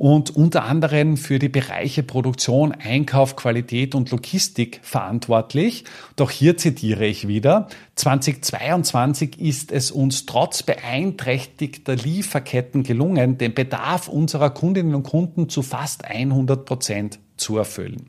und 0.00 0.34
unter 0.34 0.64
anderem 0.64 1.18
für 1.18 1.38
die 1.38 1.50
Bereiche 1.50 2.02
Produktion, 2.02 2.72
Einkauf, 2.72 3.36
Qualität 3.36 3.94
und 3.94 4.10
Logistik 4.10 4.80
verantwortlich. 4.82 5.84
Doch 6.16 6.30
hier 6.30 6.56
zitiere 6.56 7.04
ich 7.04 7.28
wieder, 7.28 7.68
2022 7.96 9.38
ist 9.38 9.70
es 9.70 9.90
uns 9.90 10.24
trotz 10.24 10.62
beeinträchtigter 10.62 11.96
Lieferketten 11.96 12.82
gelungen, 12.82 13.36
den 13.36 13.52
Bedarf 13.52 14.08
unserer 14.08 14.48
Kundinnen 14.48 14.94
und 14.94 15.02
Kunden 15.02 15.50
zu 15.50 15.60
fast 15.60 16.06
100 16.06 16.64
Prozent 16.64 17.18
zu 17.36 17.58
erfüllen. 17.58 18.08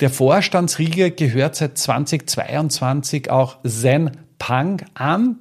Der 0.00 0.08
Vorstandsriege 0.08 1.10
gehört 1.10 1.56
seit 1.56 1.76
2022 1.76 3.30
auch 3.30 3.58
Zen 3.62 4.12
Pang 4.38 4.80
an 4.94 5.36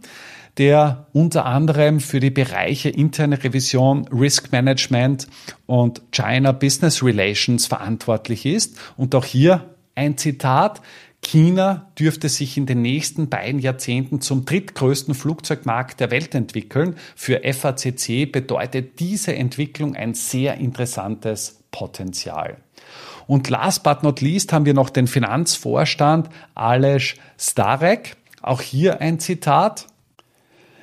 der 0.58 1.08
unter 1.14 1.46
anderem 1.46 2.00
für 2.00 2.20
die 2.20 2.32
Bereiche 2.32 2.90
interne 2.90 3.44
Revision, 3.44 4.08
Risk 4.08 4.52
Management 4.52 5.28
und 5.66 6.02
China 6.12 6.52
Business 6.52 7.04
Relations 7.04 7.68
verantwortlich 7.68 8.46
ist. 8.46 8.78
Und 8.98 9.14
auch 9.14 9.26
hier 9.26 9.76
ein 9.96 10.18
Zitat. 10.18 10.82
China 11.22 11.92
dürfte 12.00 12.30
sich 12.30 12.58
in 12.58 12.68
den 12.68 12.82
nächsten 12.82 13.28
beiden 13.28 13.60
Jahrzehnten 13.60 14.22
zum 14.22 14.46
drittgrößten 14.46 15.14
Flugzeugmarkt 15.14 16.00
der 16.00 16.12
Welt 16.12 16.36
entwickeln. 16.36 16.96
Für 17.16 17.42
FACC 17.42 18.32
bedeutet 18.32 19.00
diese 19.00 19.36
Entwicklung 19.36 19.96
ein 19.96 20.14
sehr 20.14 20.58
interessantes 20.58 21.64
Potenzial. 21.72 22.58
Und 23.26 23.50
last 23.50 23.84
but 23.84 24.04
not 24.04 24.22
least 24.22 24.54
haben 24.54 24.66
wir 24.66 24.74
noch 24.74 24.90
den 24.90 25.08
Finanzvorstand 25.08 26.30
Aleš 26.56 27.18
Starek. 27.38 28.16
Auch 28.42 28.62
hier 28.62 29.02
ein 29.02 29.20
Zitat. 29.20 29.88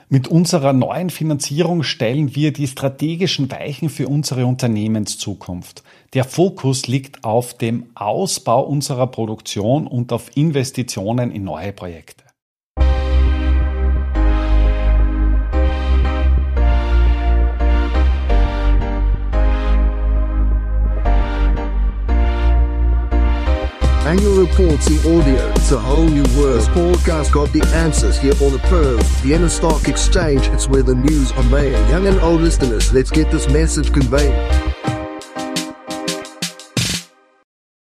Mit 0.09 0.29
unserer 0.29 0.73
neuen 0.73 1.09
Finanzierung 1.09 1.83
stellen 1.83 2.35
wir 2.35 2.53
die 2.53 2.67
strategischen 2.67 3.51
Weichen 3.51 3.88
für 3.88 4.07
unsere 4.07 4.45
Unternehmenszukunft. 4.45 5.83
Der 6.12 6.25
Fokus 6.25 6.87
liegt 6.87 7.25
auf 7.25 7.55
dem 7.55 7.87
Ausbau 7.95 8.62
unserer 8.62 9.07
Produktion 9.07 9.87
und 9.87 10.12
auf 10.12 10.37
Investitionen 10.37 11.31
in 11.31 11.45
neue 11.45 11.73
Projekte. 11.73 12.24
Annual 24.07 24.45
reports 24.47 24.87
in 24.88 24.99
audio. 24.99 25.49
It's 25.53 25.73
a 25.73 25.79
whole 25.79 26.05
new 26.07 26.25
world. 26.37 26.59
This 26.59 26.69
podcast 26.69 27.33
got 27.33 27.51
the 27.55 27.64
answers 27.75 28.19
here 28.19 28.35
on 28.43 28.53
the 28.53 28.59
Perth, 28.59 29.03
Vienna 29.23 29.49
Stock 29.49 29.88
Exchange. 29.88 30.47
It's 30.49 30.69
where 30.69 30.83
the 30.83 30.95
news 30.95 31.33
are 31.33 31.43
made. 31.45 31.73
Young 31.88 32.07
and 32.07 32.21
old 32.21 32.43
listeners, 32.43 32.93
let's 32.93 33.11
get 33.11 33.31
this 33.31 33.49
message 33.49 33.95
conveyed. 33.95 34.35